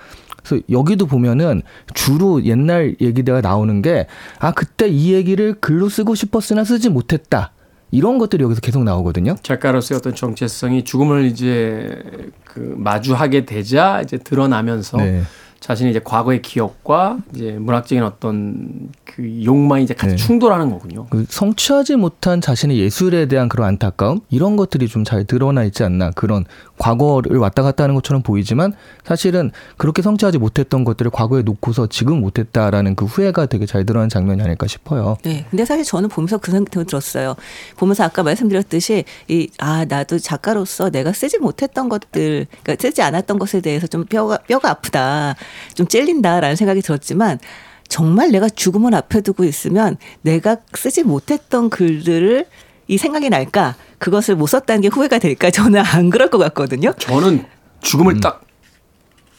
그래서 0.44 0.64
여기도 0.70 1.06
보면은 1.06 1.62
주로 1.94 2.44
옛날 2.46 2.96
얘기가 3.00 3.42
나오는 3.42 3.82
게 3.82 4.08
아 4.39 4.52
그때 4.52 4.88
이 4.88 5.14
얘기를 5.14 5.54
글로 5.60 5.89
쓰고 5.89 6.16
싶었으나 6.16 6.64
쓰지 6.64 6.89
못했다 6.89 7.52
이런 7.92 8.18
것들이 8.18 8.44
여기서 8.44 8.62
계속 8.62 8.84
나오거든요. 8.84 9.36
작가로서의 9.44 9.98
어떤 9.98 10.16
정체성이 10.16 10.84
죽음을 10.84 11.26
이제 11.26 12.02
그 12.46 12.74
마주하게 12.78 13.46
되자 13.46 14.02
이제 14.02 14.18
드러나면서 14.18 14.98
네. 14.98 15.22
자신의 15.62 15.91
이제 15.91 16.01
과거의 16.03 16.41
기억과 16.41 17.20
이제 17.34 17.51
문학적인 17.51 18.03
어떤 18.03 18.89
그 19.05 19.43
욕망이 19.45 19.84
이제 19.84 19.93
같이 19.93 20.16
네. 20.16 20.18
충돌하는 20.18 20.70
거군요. 20.72 21.05
그 21.09 21.26
성취하지 21.30 21.95
못한 21.95 22.41
자신의 22.41 22.80
예술에 22.80 23.28
대한 23.28 23.47
그런 23.47 23.68
안타까움 23.68 24.22
이런 24.30 24.55
것들이 24.57 24.88
좀 24.88 25.01
잘 25.03 25.24
드러나 25.26 25.64
있지 25.64 25.84
않나 25.84 26.12
그런 26.12 26.45
과거를 26.78 27.38
왔다 27.38 27.64
갔다 27.64 27.84
하는 27.84 27.95
것처럼 27.95 28.22
보이지만 28.24 28.74
사실은 29.03 29.51
그렇게 29.78 30.01
성취하지 30.01 30.38
못했던 30.38 30.84
것들을 30.84 31.12
과거에 31.12 31.41
놓고서 31.43 31.88
지금 31.88 32.22
못했다라는 32.22 32.95
그 32.95 33.05
후회가 33.05 33.45
되게 33.47 33.66
잘 33.66 33.86
드러난 33.86 34.09
장면이 34.09 34.41
아닐까 34.41 34.68
싶어요. 34.68 35.18
네. 35.24 35.45
근데 35.49 35.66
사실 35.66 35.84
저는 35.84 36.09
보면서 36.09 36.38
그 36.38 36.51
생각이 36.51 36.86
들었어요. 36.86 37.36
보면서 37.78 38.03
아까 38.03 38.24
말씀드렸듯이 38.24 39.03
이 39.28 39.47
아 39.59 39.86
나도 39.86 40.18
작가로서 40.18 40.89
내가 40.89 41.14
쓰지 41.14 41.38
못했던 41.38 41.88
것들, 41.89 42.47
그러니까 42.64 42.82
쓰지 42.82 43.01
않았던 43.01 43.38
것에 43.38 43.62
대해서 43.62 43.86
좀 43.88 44.05
뼈가 44.05 44.38
뼈가 44.47 44.72
아프다, 44.72 45.36
좀 45.74 45.88
찔린다라는 45.88 46.56
생각이 46.56 46.82
들었지만 46.82 47.39
정말 47.88 48.32
내가 48.32 48.49
죽음을 48.49 48.95
앞에 48.95 49.22
두고 49.22 49.43
있으면 49.43 49.97
내가 50.22 50.58
쓰지 50.74 51.04
못했던 51.04 51.70
글들을 51.70 52.45
이 52.88 52.97
생각이 52.97 53.30
날까? 53.30 53.76
그것을 53.99 54.36
못 54.36 54.47
썼다는 54.47 54.82
게 54.82 54.88
후회가 54.88 55.20
될까? 55.20 55.52
저는 55.52 55.82
안 55.82 56.10
그럴 56.10 56.30
것 56.30 56.38
같거든요. 56.38 56.93
저는 56.97 57.45
죽음을 57.82 58.20
딱 58.20 58.41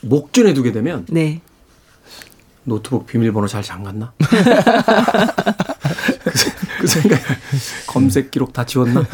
목전에 0.01 0.55
두게 0.55 0.73
되면 0.73 1.07
네. 1.09 1.41
노트북 2.65 3.07
비밀번호 3.07 3.49
잘 3.49 3.63
잠갔나? 3.63 4.13
그, 6.83 6.87
생- 6.89 7.03
그 7.03 7.09
생각 7.09 7.21
검색 7.87 8.31
기록 8.31 8.53
다 8.53 8.65
지웠나? 8.67 9.07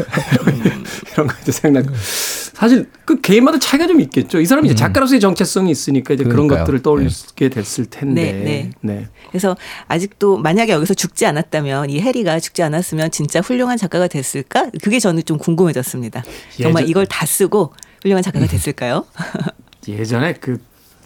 이런 1.12 1.26
거 1.26 1.34
이제 1.42 1.52
생각나고 1.52 1.94
사실 1.96 2.88
그 3.04 3.20
개인마다 3.20 3.58
차이가 3.58 3.86
좀 3.86 4.00
있겠죠. 4.00 4.40
이 4.40 4.46
사람이 4.46 4.66
이제 4.68 4.74
작가로서의 4.74 5.20
정체성이 5.20 5.70
있으니까 5.70 6.14
이제 6.14 6.24
그런 6.24 6.36
음. 6.44 6.48
그러니까요. 6.48 6.60
것들을 6.64 6.82
떠올리게 6.82 7.48
됐을 7.50 7.86
텐데. 7.86 8.32
네, 8.32 8.70
네. 8.80 9.08
그래서 9.28 9.56
아직도 9.86 10.38
만약에 10.38 10.72
여기서 10.72 10.94
죽지 10.94 11.26
않았다면 11.26 11.90
이 11.90 12.00
해리가 12.00 12.40
죽지 12.40 12.62
않았으면 12.62 13.10
진짜 13.10 13.40
훌륭한 13.40 13.76
작가가 13.76 14.08
됐을까? 14.08 14.70
그게 14.82 14.98
저는 14.98 15.24
좀 15.24 15.38
궁금해졌습니다. 15.38 16.24
정말 16.60 16.82
예전- 16.84 16.88
이걸 16.90 17.06
다 17.06 17.26
쓰고 17.26 17.74
훌륭한 18.02 18.22
작가가 18.22 18.46
됐을까요? 18.46 19.04
예전에 19.86 20.34
그 20.34 20.58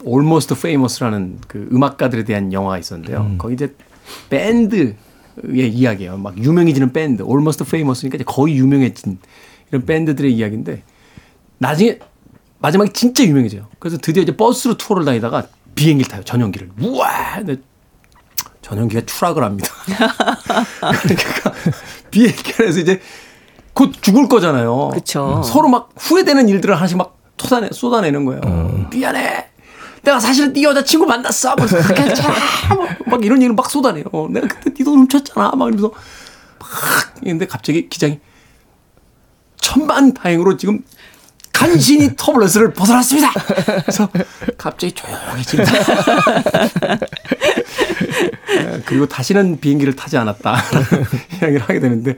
Almost 0.06 0.54
Famous라는 0.54 1.38
그 1.48 1.68
음악가들에 1.72 2.24
대한 2.24 2.52
영화가 2.52 2.78
있었는데요. 2.78 3.34
거기 3.38 3.54
이제 3.54 3.74
밴드 4.30 4.94
의 5.43 5.70
이야기예요. 5.70 6.18
막 6.18 6.37
유명해지는 6.37 6.93
밴드. 6.93 7.22
Almost 7.22 7.64
Famous니까 7.64 8.16
이제 8.16 8.24
거의 8.24 8.57
유명해진 8.57 9.18
이런 9.70 9.87
밴드들의 9.87 10.33
이야기인데 10.33 10.83
나중에 11.59 11.99
마지막에 12.59 12.93
진짜 12.93 13.24
유명해져요. 13.24 13.68
그래서 13.78 13.99
드디어 13.99 14.22
이제 14.22 14.37
버스로 14.37 14.76
투어를 14.76 15.05
다니다가 15.05 15.47
비행기를 15.74 16.11
타요. 16.11 16.22
전용기를. 16.22 16.70
우와! 16.80 17.41
전용기가 18.61 19.03
추락을 19.07 19.43
합니다. 19.43 19.68
그러니까 21.03 21.53
비행기 22.11 22.53
안에서 22.59 22.80
이제 22.80 23.01
곧 23.72 23.93
죽을 24.01 24.28
거잖아요. 24.28 24.91
그쵸. 24.91 25.43
서로 25.45 25.68
막 25.68 25.91
후회되는 25.97 26.49
일들을 26.49 26.74
하나씩 26.76 26.97
막 26.97 27.18
쏟아내, 27.39 27.70
쏟아내는 27.72 28.24
거예요. 28.24 28.87
미안해. 28.93 29.51
내가 30.03 30.18
사실은 30.20 30.53
네 30.53 30.62
여자친구 30.64 31.07
만났어. 31.07 31.55
괜찮아. 31.57 32.34
막, 32.68 32.98
막 33.07 33.24
이런 33.24 33.40
일을 33.40 33.55
막 33.55 33.70
쏟아내요. 33.70 34.05
내가 34.30 34.48
그때 34.48 34.72
네 34.74 34.84
돈 34.84 35.00
훔쳤잖아. 35.00 35.50
막 35.50 35.66
이러면서 35.68 35.92
막 36.59 36.68
근데 37.22 37.46
갑자기 37.46 37.88
기장이 37.88 38.18
천만 39.61 40.12
다행으로 40.12 40.57
지금 40.57 40.80
간신히 41.53 42.11
터블러스를 42.16 42.72
벗어났습니다. 42.72 43.30
그래서 43.82 44.09
갑자기 44.59 44.92
조용해집니다. 44.92 45.72
예, 48.50 48.82
그리고 48.86 49.07
다시는 49.07 49.61
비행기를 49.61 49.94
타지 49.94 50.16
않았다. 50.16 50.57
이야기를 51.42 51.61
하게 51.62 51.78
되는데 51.80 52.16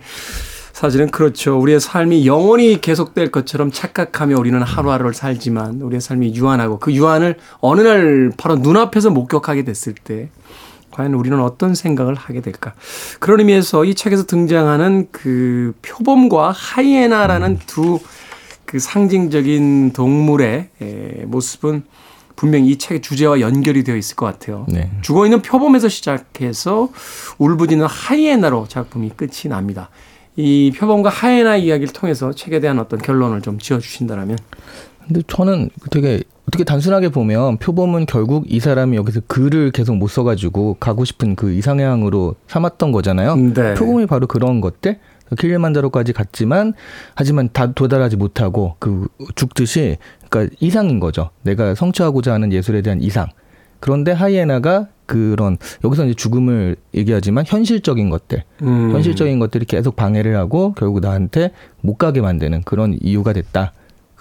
사실은 0.74 1.10
그렇죠. 1.10 1.58
우리의 1.58 1.80
삶이 1.80 2.26
영원히 2.26 2.80
계속될 2.80 3.30
것처럼 3.30 3.70
착각하며 3.70 4.36
우리는 4.36 4.60
하루하루를 4.60 5.14
살지만 5.14 5.80
우리의 5.80 6.02
삶이 6.02 6.34
유한하고 6.34 6.78
그 6.78 6.92
유한을 6.92 7.36
어느 7.60 7.80
날 7.80 8.30
바로 8.36 8.56
눈앞에서 8.56 9.08
목격하게 9.08 9.64
됐을 9.64 9.94
때 9.94 10.28
과연 10.90 11.14
우리는 11.14 11.40
어떤 11.40 11.74
생각을 11.74 12.14
하게 12.14 12.40
될까? 12.40 12.74
그런 13.18 13.40
의미에서 13.40 13.84
이 13.84 13.94
책에서 13.94 14.26
등장하는 14.26 15.08
그 15.10 15.72
표범과 15.80 16.50
하이에나라는 16.50 17.60
두 17.66 17.98
그 18.74 18.78
상징적인 18.78 19.92
동물의 19.92 20.68
에, 20.82 21.24
모습은 21.26 21.84
분명히 22.34 22.70
이 22.70 22.76
책의 22.76 23.02
주제와 23.02 23.38
연결이 23.38 23.84
되어 23.84 23.94
있을 23.94 24.16
것 24.16 24.26
같아요. 24.26 24.66
네. 24.68 24.90
죽어 25.02 25.26
있는 25.26 25.42
표범에서 25.42 25.88
시작해서 25.88 26.88
울부짖는 27.38 27.86
하이에나로 27.86 28.66
작품이 28.66 29.10
끝이 29.10 29.48
납니다. 29.48 29.90
이 30.36 30.72
표범과 30.76 31.10
하이에나 31.10 31.56
이야기를 31.56 31.92
통해서 31.92 32.32
책에 32.32 32.60
대한 32.60 32.78
어떤 32.78 32.98
결론을 32.98 33.40
좀 33.40 33.58
지어 33.58 33.78
주신다면 33.78 34.36
근데 35.06 35.22
저는 35.26 35.70
되게 35.90 36.22
어떻게 36.48 36.64
단순하게 36.64 37.08
보면 37.08 37.58
표범은 37.58 38.06
결국 38.06 38.44
이 38.48 38.60
사람이 38.60 38.96
여기서 38.96 39.20
글을 39.26 39.70
계속 39.70 39.96
못 39.96 40.08
써가지고 40.08 40.76
가고 40.80 41.04
싶은 41.04 41.36
그 41.36 41.52
이상향으로 41.52 42.36
삼았던 42.48 42.92
거잖아요. 42.92 43.36
네. 43.36 43.74
표범이 43.74 44.06
바로 44.06 44.26
그런 44.26 44.60
것들. 44.60 44.98
킬리만자로까지 45.38 46.12
갔지만 46.12 46.74
하지만 47.14 47.48
다 47.52 47.72
도달하지 47.72 48.16
못하고 48.16 48.76
그 48.78 49.08
죽듯이 49.34 49.96
그러니까 50.28 50.54
이상인 50.60 51.00
거죠. 51.00 51.30
내가 51.42 51.74
성취하고자 51.74 52.32
하는 52.34 52.52
예술에 52.52 52.82
대한 52.82 53.00
이상. 53.00 53.26
그런데 53.80 54.12
하이에나가 54.12 54.88
그런 55.06 55.56
여기서 55.84 56.06
이제 56.06 56.14
죽음을 56.14 56.76
얘기하지만 56.94 57.44
현실적인 57.46 58.10
것들, 58.10 58.42
음. 58.62 58.92
현실적인 58.92 59.38
것들이 59.38 59.64
계속 59.64 59.96
방해를 59.96 60.36
하고 60.36 60.74
결국 60.74 61.00
나한테 61.00 61.50
못 61.80 61.96
가게 61.96 62.20
만드는 62.20 62.62
그런 62.62 62.96
이유가 63.00 63.32
됐다. 63.32 63.72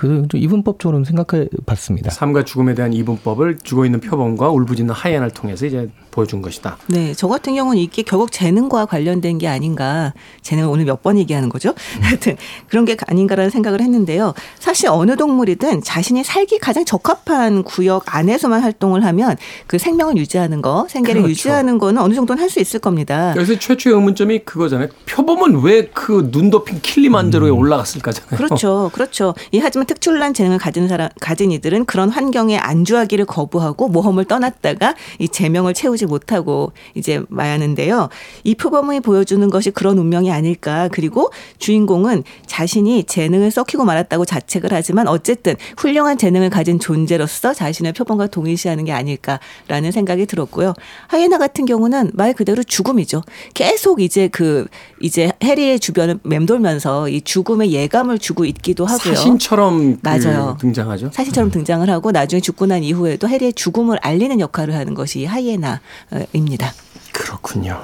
그래서 0.03 0.27
좀 0.27 0.41
이분법처럼 0.41 1.05
생각해 1.05 1.47
봤습니다. 1.65 2.09
삶과 2.11 2.43
죽음에 2.43 2.73
대한 2.73 2.91
이분법을 2.91 3.59
죽어 3.63 3.85
있는 3.85 4.01
표범과 4.01 4.49
울부짖는 4.49 4.93
하이에나를 4.93 5.31
통해서 5.31 5.65
이제 5.65 5.89
보여준 6.11 6.41
것이다. 6.41 6.77
네, 6.87 7.13
저 7.15 7.27
같은 7.27 7.55
경우는 7.55 7.79
이게 7.79 8.03
결국 8.03 8.31
재능과 8.31 8.85
관련된 8.85 9.37
게 9.37 9.47
아닌가. 9.47 10.13
재능을 10.41 10.69
오늘 10.69 10.85
몇 10.85 11.01
번 11.03 11.17
얘기하는 11.17 11.49
거죠? 11.49 11.73
하여튼 12.01 12.37
그런 12.69 12.85
게 12.85 12.95
아닌가라는 13.07 13.49
생각을 13.49 13.81
했는데요. 13.81 14.33
사실 14.59 14.87
어느 14.89 15.15
동물이든 15.17 15.81
자신이 15.83 16.23
살기 16.23 16.59
가장 16.59 16.85
적합한 16.85 17.63
구역 17.63 18.15
안에서만 18.15 18.61
활동을 18.61 19.03
하면 19.05 19.35
그 19.67 19.77
생명을 19.77 20.15
유지하는 20.17 20.61
거, 20.61 20.85
생계를 20.89 21.21
그렇죠. 21.23 21.31
유지하는 21.31 21.77
거는 21.77 22.01
어느 22.01 22.13
정도는 22.13 22.41
할 22.41 22.49
수 22.49 22.59
있을 22.59 22.79
겁니다. 22.79 23.33
여기서 23.35 23.57
최초의 23.57 23.95
의문점이 23.95 24.39
그거잖아요. 24.39 24.89
표범은 25.07 25.61
왜 25.63 25.87
그 25.93 26.29
눈 26.31 26.49
덮인 26.51 26.79
킬리만자로에 26.81 27.49
올라갔을까잖아요. 27.49 28.37
그렇죠. 28.37 28.91
그렇죠. 28.93 29.33
이 29.51 29.59
하지만 29.59 29.85
특출난 29.93 30.33
재능을 30.33 30.57
가진 30.57 30.87
사람 30.87 31.09
가진 31.19 31.51
이들은 31.51 31.85
그런 31.85 32.09
환경에 32.09 32.57
안주하기를 32.57 33.25
거부하고 33.25 33.87
모험을 33.89 34.25
떠났다가 34.25 34.95
이 35.19 35.27
제명을 35.27 35.73
채우지 35.73 36.05
못하고 36.05 36.71
이제 36.95 37.21
마야는데요. 37.29 38.09
이 38.43 38.55
표범이 38.55 39.01
보여주는 39.01 39.47
것이 39.49 39.71
그런 39.71 39.97
운명이 39.97 40.31
아닐까. 40.31 40.89
그리고 40.91 41.31
주인공은 41.59 42.23
자신이 42.45 43.03
재능을 43.05 43.51
썩히고 43.51 43.85
말았다고 43.85 44.25
자책을 44.25 44.69
하지만 44.71 45.07
어쨌든 45.07 45.55
훌륭한 45.77 46.17
재능을 46.17 46.49
가진 46.49 46.79
존재로서 46.79 47.53
자신을 47.53 47.93
표범과 47.93 48.27
동일시하는 48.27 48.85
게 48.85 48.91
아닐까라는 48.91 49.91
생각이 49.91 50.25
들었고요. 50.25 50.73
하이에나 51.07 51.37
같은 51.37 51.65
경우는 51.65 52.11
말 52.13 52.33
그대로 52.33 52.63
죽음이죠. 52.63 53.21
계속 53.53 54.01
이제 54.01 54.27
그 54.27 54.67
이제 55.01 55.31
해리의 55.43 55.79
주변을 55.79 56.19
맴돌면서 56.23 57.09
이 57.09 57.21
죽음의 57.21 57.71
예감을 57.71 58.19
주고 58.19 58.45
있기도 58.45 58.85
하고요. 58.85 59.15
사신처럼 59.15 59.72
그 59.79 59.97
맞아요. 60.01 60.57
등장하죠. 60.59 61.11
사실처럼 61.13 61.51
등장을 61.51 61.87
하고 61.89 62.11
나중에 62.11 62.39
죽고 62.39 62.65
난 62.65 62.83
이후에도 62.83 63.27
해리의 63.27 63.53
죽음을 63.53 63.97
알리는 64.01 64.39
역할을 64.39 64.75
하는 64.75 64.93
것이 64.93 65.21
이 65.21 65.25
하이에나입니다. 65.25 66.73
그렇군요. 67.13 67.79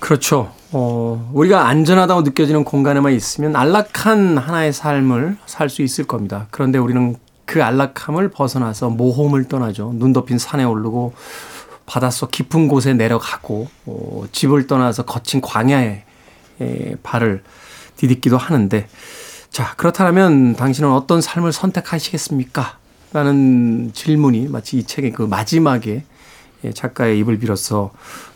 그렇죠. 0.00 0.52
어, 0.72 1.30
우리가 1.32 1.66
안전하다고 1.68 2.22
느껴지는 2.22 2.64
공간에만 2.64 3.12
있으면 3.14 3.56
안락한 3.56 4.38
하나의 4.38 4.72
삶을 4.72 5.36
살 5.46 5.68
수 5.68 5.82
있을 5.82 6.04
겁니다. 6.04 6.46
그런데 6.50 6.78
우리는 6.78 7.16
그 7.44 7.62
안락함을 7.62 8.30
벗어나서 8.30 8.90
모험을 8.90 9.48
떠나죠. 9.48 9.92
눈 9.94 10.12
덮인 10.12 10.38
산에 10.38 10.64
오르고 10.64 11.14
바닷속 11.86 12.30
깊은 12.32 12.68
곳에 12.68 12.94
내려가고 12.94 13.68
어, 13.86 14.24
집을 14.32 14.66
떠나서 14.66 15.04
거친 15.04 15.40
광야에 15.40 16.04
에, 16.60 16.94
발을 17.02 17.42
디딛기도 17.96 18.36
하는데 18.36 18.88
자 19.50 19.74
그렇다면 19.76 20.54
당신은 20.56 20.90
어떤 20.90 21.20
삶을 21.20 21.52
선택하시겠습니까? 21.52 22.78
라는 23.12 23.90
질문이 23.94 24.48
마치 24.48 24.78
이 24.78 24.84
책의 24.84 25.12
그 25.12 25.22
마지막에 25.22 26.04
예, 26.64 26.72
작가의 26.72 27.18
입을 27.20 27.38
빌어서 27.38 27.92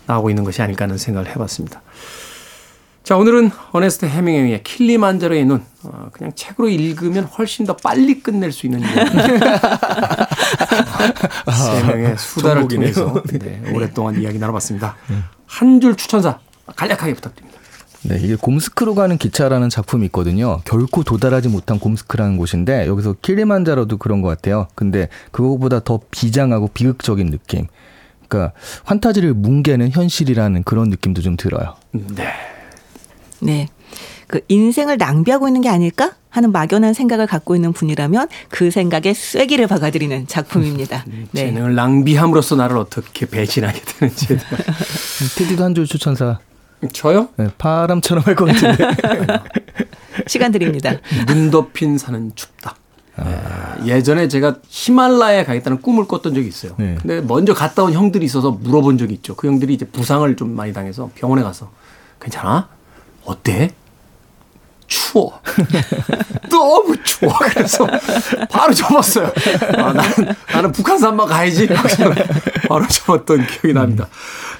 나오고 0.07 0.31
있는 0.31 0.45
것이 0.45 0.63
아닐까 0.63 0.85
하는 0.85 0.97
생각을 0.99 1.29
해봤습니다. 1.31 1.83
자, 3.03 3.17
오늘은 3.17 3.51
어네스트 3.73 4.05
해밍웨이의 4.07 4.63
킬리만자로의 4.63 5.45
눈. 5.47 5.65
어, 5.83 6.11
그냥 6.13 6.33
책으로 6.37 6.69
읽으면 6.69 7.25
훨씬 7.25 7.67
더 7.67 7.75
빨리 7.77 8.21
끝낼 8.23 8.53
수 8.53 8.67
있는. 8.67 8.83
세 11.51 11.83
명의 11.87 12.17
수다를 12.19 12.63
전복이네요. 12.69 12.93
통해서 12.93 13.23
네, 13.39 13.63
오랫동안 13.75 14.21
이야기 14.21 14.39
나눠봤습니다. 14.39 14.97
한 15.47 15.81
줄 15.81 15.97
추천사 15.97 16.39
간략하게 16.77 17.15
부탁드립니다. 17.15 17.59
네, 18.03 18.19
이게 18.23 18.35
곰스크로 18.35 18.95
가는 18.95 19.19
기차라는 19.19 19.69
작품이 19.69 20.07
있거든요. 20.07 20.61
결코 20.65 21.03
도달하지 21.03 21.49
못한 21.49 21.79
곰스크라는 21.79 22.37
곳인데 22.39 22.87
여기서 22.87 23.17
킬리만자로도 23.21 23.99
그런 23.99 24.23
것 24.23 24.29
같아요. 24.29 24.69
근데 24.75 25.09
그거보다 25.33 25.81
더 25.81 26.01
비장하고 26.11 26.69
비극적인 26.69 27.31
느낌. 27.31 27.67
그러니까 28.27 28.55
환타지를 28.85 29.35
뭉개는 29.35 29.91
현실이라는 29.91 30.63
그런 30.63 30.89
느낌도 30.89 31.21
좀 31.21 31.37
들어요. 31.37 31.75
네. 31.93 32.29
네. 33.41 33.69
그 34.29 34.41
인생을 34.49 34.97
낭비하고 34.97 35.49
있는 35.49 35.61
게 35.61 35.69
아닐까 35.69 36.13
하는 36.31 36.53
막연한 36.53 36.95
생각을 36.95 37.27
갖고 37.27 37.57
있는 37.57 37.73
분이라면 37.73 38.29
그 38.49 38.71
생각에 38.71 39.13
쐐기를 39.13 39.67
박아드리는 39.67 40.27
작품입니다. 40.29 41.05
네. 41.33 41.47
재능을 41.47 41.75
낭비함으로써 41.75 42.55
나를 42.57 42.79
어떻게 42.79 43.27
배신하게 43.27 43.81
되는지. 43.81 44.39
테디도 45.37 45.65
한 45.65 45.75
줄 45.75 45.87
추천사. 45.87 46.39
저요? 46.93 47.29
네, 47.37 47.49
바람처럼 47.59 48.25
할 48.27 48.35
것 48.35 48.47
같은데. 48.47 48.85
시간 50.27 50.51
드립니다. 50.53 50.93
눈 51.27 51.51
덮인 51.51 51.99
산은 51.99 52.33
춥다. 52.35 52.75
네, 53.19 53.87
예전에 53.87 54.29
제가 54.29 54.57
히말라야에 54.69 55.45
가겠다는 55.45 55.83
꿈을 55.83 56.07
꿨던 56.07 56.35
적이 56.35 56.49
있어요. 56.49 56.75
네. 56.79 56.97
근데 57.01 57.21
먼저 57.21 57.53
갔다 57.53 57.83
온 57.83 57.93
형들이 57.93 58.25
있어서 58.25 58.51
물어본 58.51 58.97
적이 58.99 59.15
있죠. 59.15 59.35
그 59.37 59.47
형들이 59.47 59.75
이제 59.75 59.85
부상을 59.87 60.35
좀 60.37 60.57
많이 60.57 60.73
당해서 60.73 61.11
병원에 61.15 61.43
가서 61.43 61.71
괜찮아? 62.21 62.69
어때? 63.25 63.73
추워. 64.87 65.41
너무 66.51 66.97
추워. 67.05 67.33
그래서 67.53 67.87
바로 68.51 68.73
접었어요. 68.75 69.31
아, 69.77 69.93
나는, 69.93 70.35
나는 70.53 70.73
북한산만 70.73 71.29
가야지. 71.29 71.69
바로 72.69 72.87
접었던 72.89 73.47
기억이 73.47 73.73
납니다. 73.73 74.09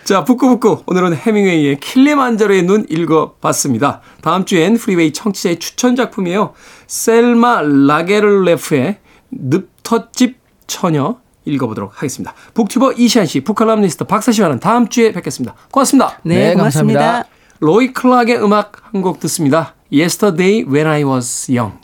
자, 0.05 0.25
북끄북끄. 0.25 0.83
오늘은 0.87 1.15
헤밍웨이의 1.15 1.79
킬리만자로의 1.79 2.65
눈 2.65 2.85
읽어봤습니다. 2.89 4.01
다음 4.23 4.45
주엔 4.45 4.77
프리웨이 4.77 5.13
청취자의 5.13 5.59
추천 5.59 5.95
작품이에요. 5.95 6.53
셀마 6.87 7.63
라게를뢰프의 7.63 8.99
늪텃집 9.31 10.39
처녀 10.67 11.19
읽어보도록 11.45 11.93
하겠습니다. 11.97 12.35
북튜버 12.55 12.93
이시한 12.95 13.27
씨, 13.27 13.41
북칼럼니스트 13.41 14.05
박사 14.05 14.33
씨와는 14.33 14.59
다음 14.59 14.89
주에 14.89 15.13
뵙겠습니다. 15.13 15.55
고맙습니다. 15.71 16.19
네, 16.25 16.49
네, 16.49 16.55
고맙습니다. 16.55 17.01
감사합니다. 17.01 17.31
로이 17.61 17.93
클락의 17.93 18.43
음악 18.43 18.73
한 18.93 19.03
곡 19.03 19.21
듣습니다. 19.21 19.75
Yesterday 19.93 20.65
When 20.65 20.87
I 20.87 21.05
Was 21.05 21.51
Young. 21.51 21.77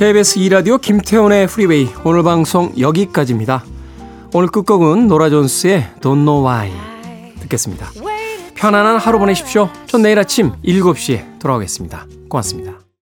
KBS 0.00 0.38
2라디오 0.38 0.80
김태훈의 0.80 1.46
프리웨이 1.46 1.90
오늘 2.04 2.22
방송 2.22 2.72
여기까지입니다. 2.78 3.62
오늘 4.32 4.48
끝곡은 4.48 5.08
노라 5.08 5.28
존스의 5.28 5.90
Don't 6.00 6.24
Know 6.24 6.42
Why 6.42 6.72
듣겠습니다. 7.42 7.90
편안한 8.54 8.96
하루 8.96 9.18
보내십시오. 9.18 9.68
전 9.84 10.00
내일 10.00 10.18
아침 10.18 10.52
7시에 10.64 11.38
돌아오겠습니다. 11.38 12.06
고맙습니다. 12.30 12.79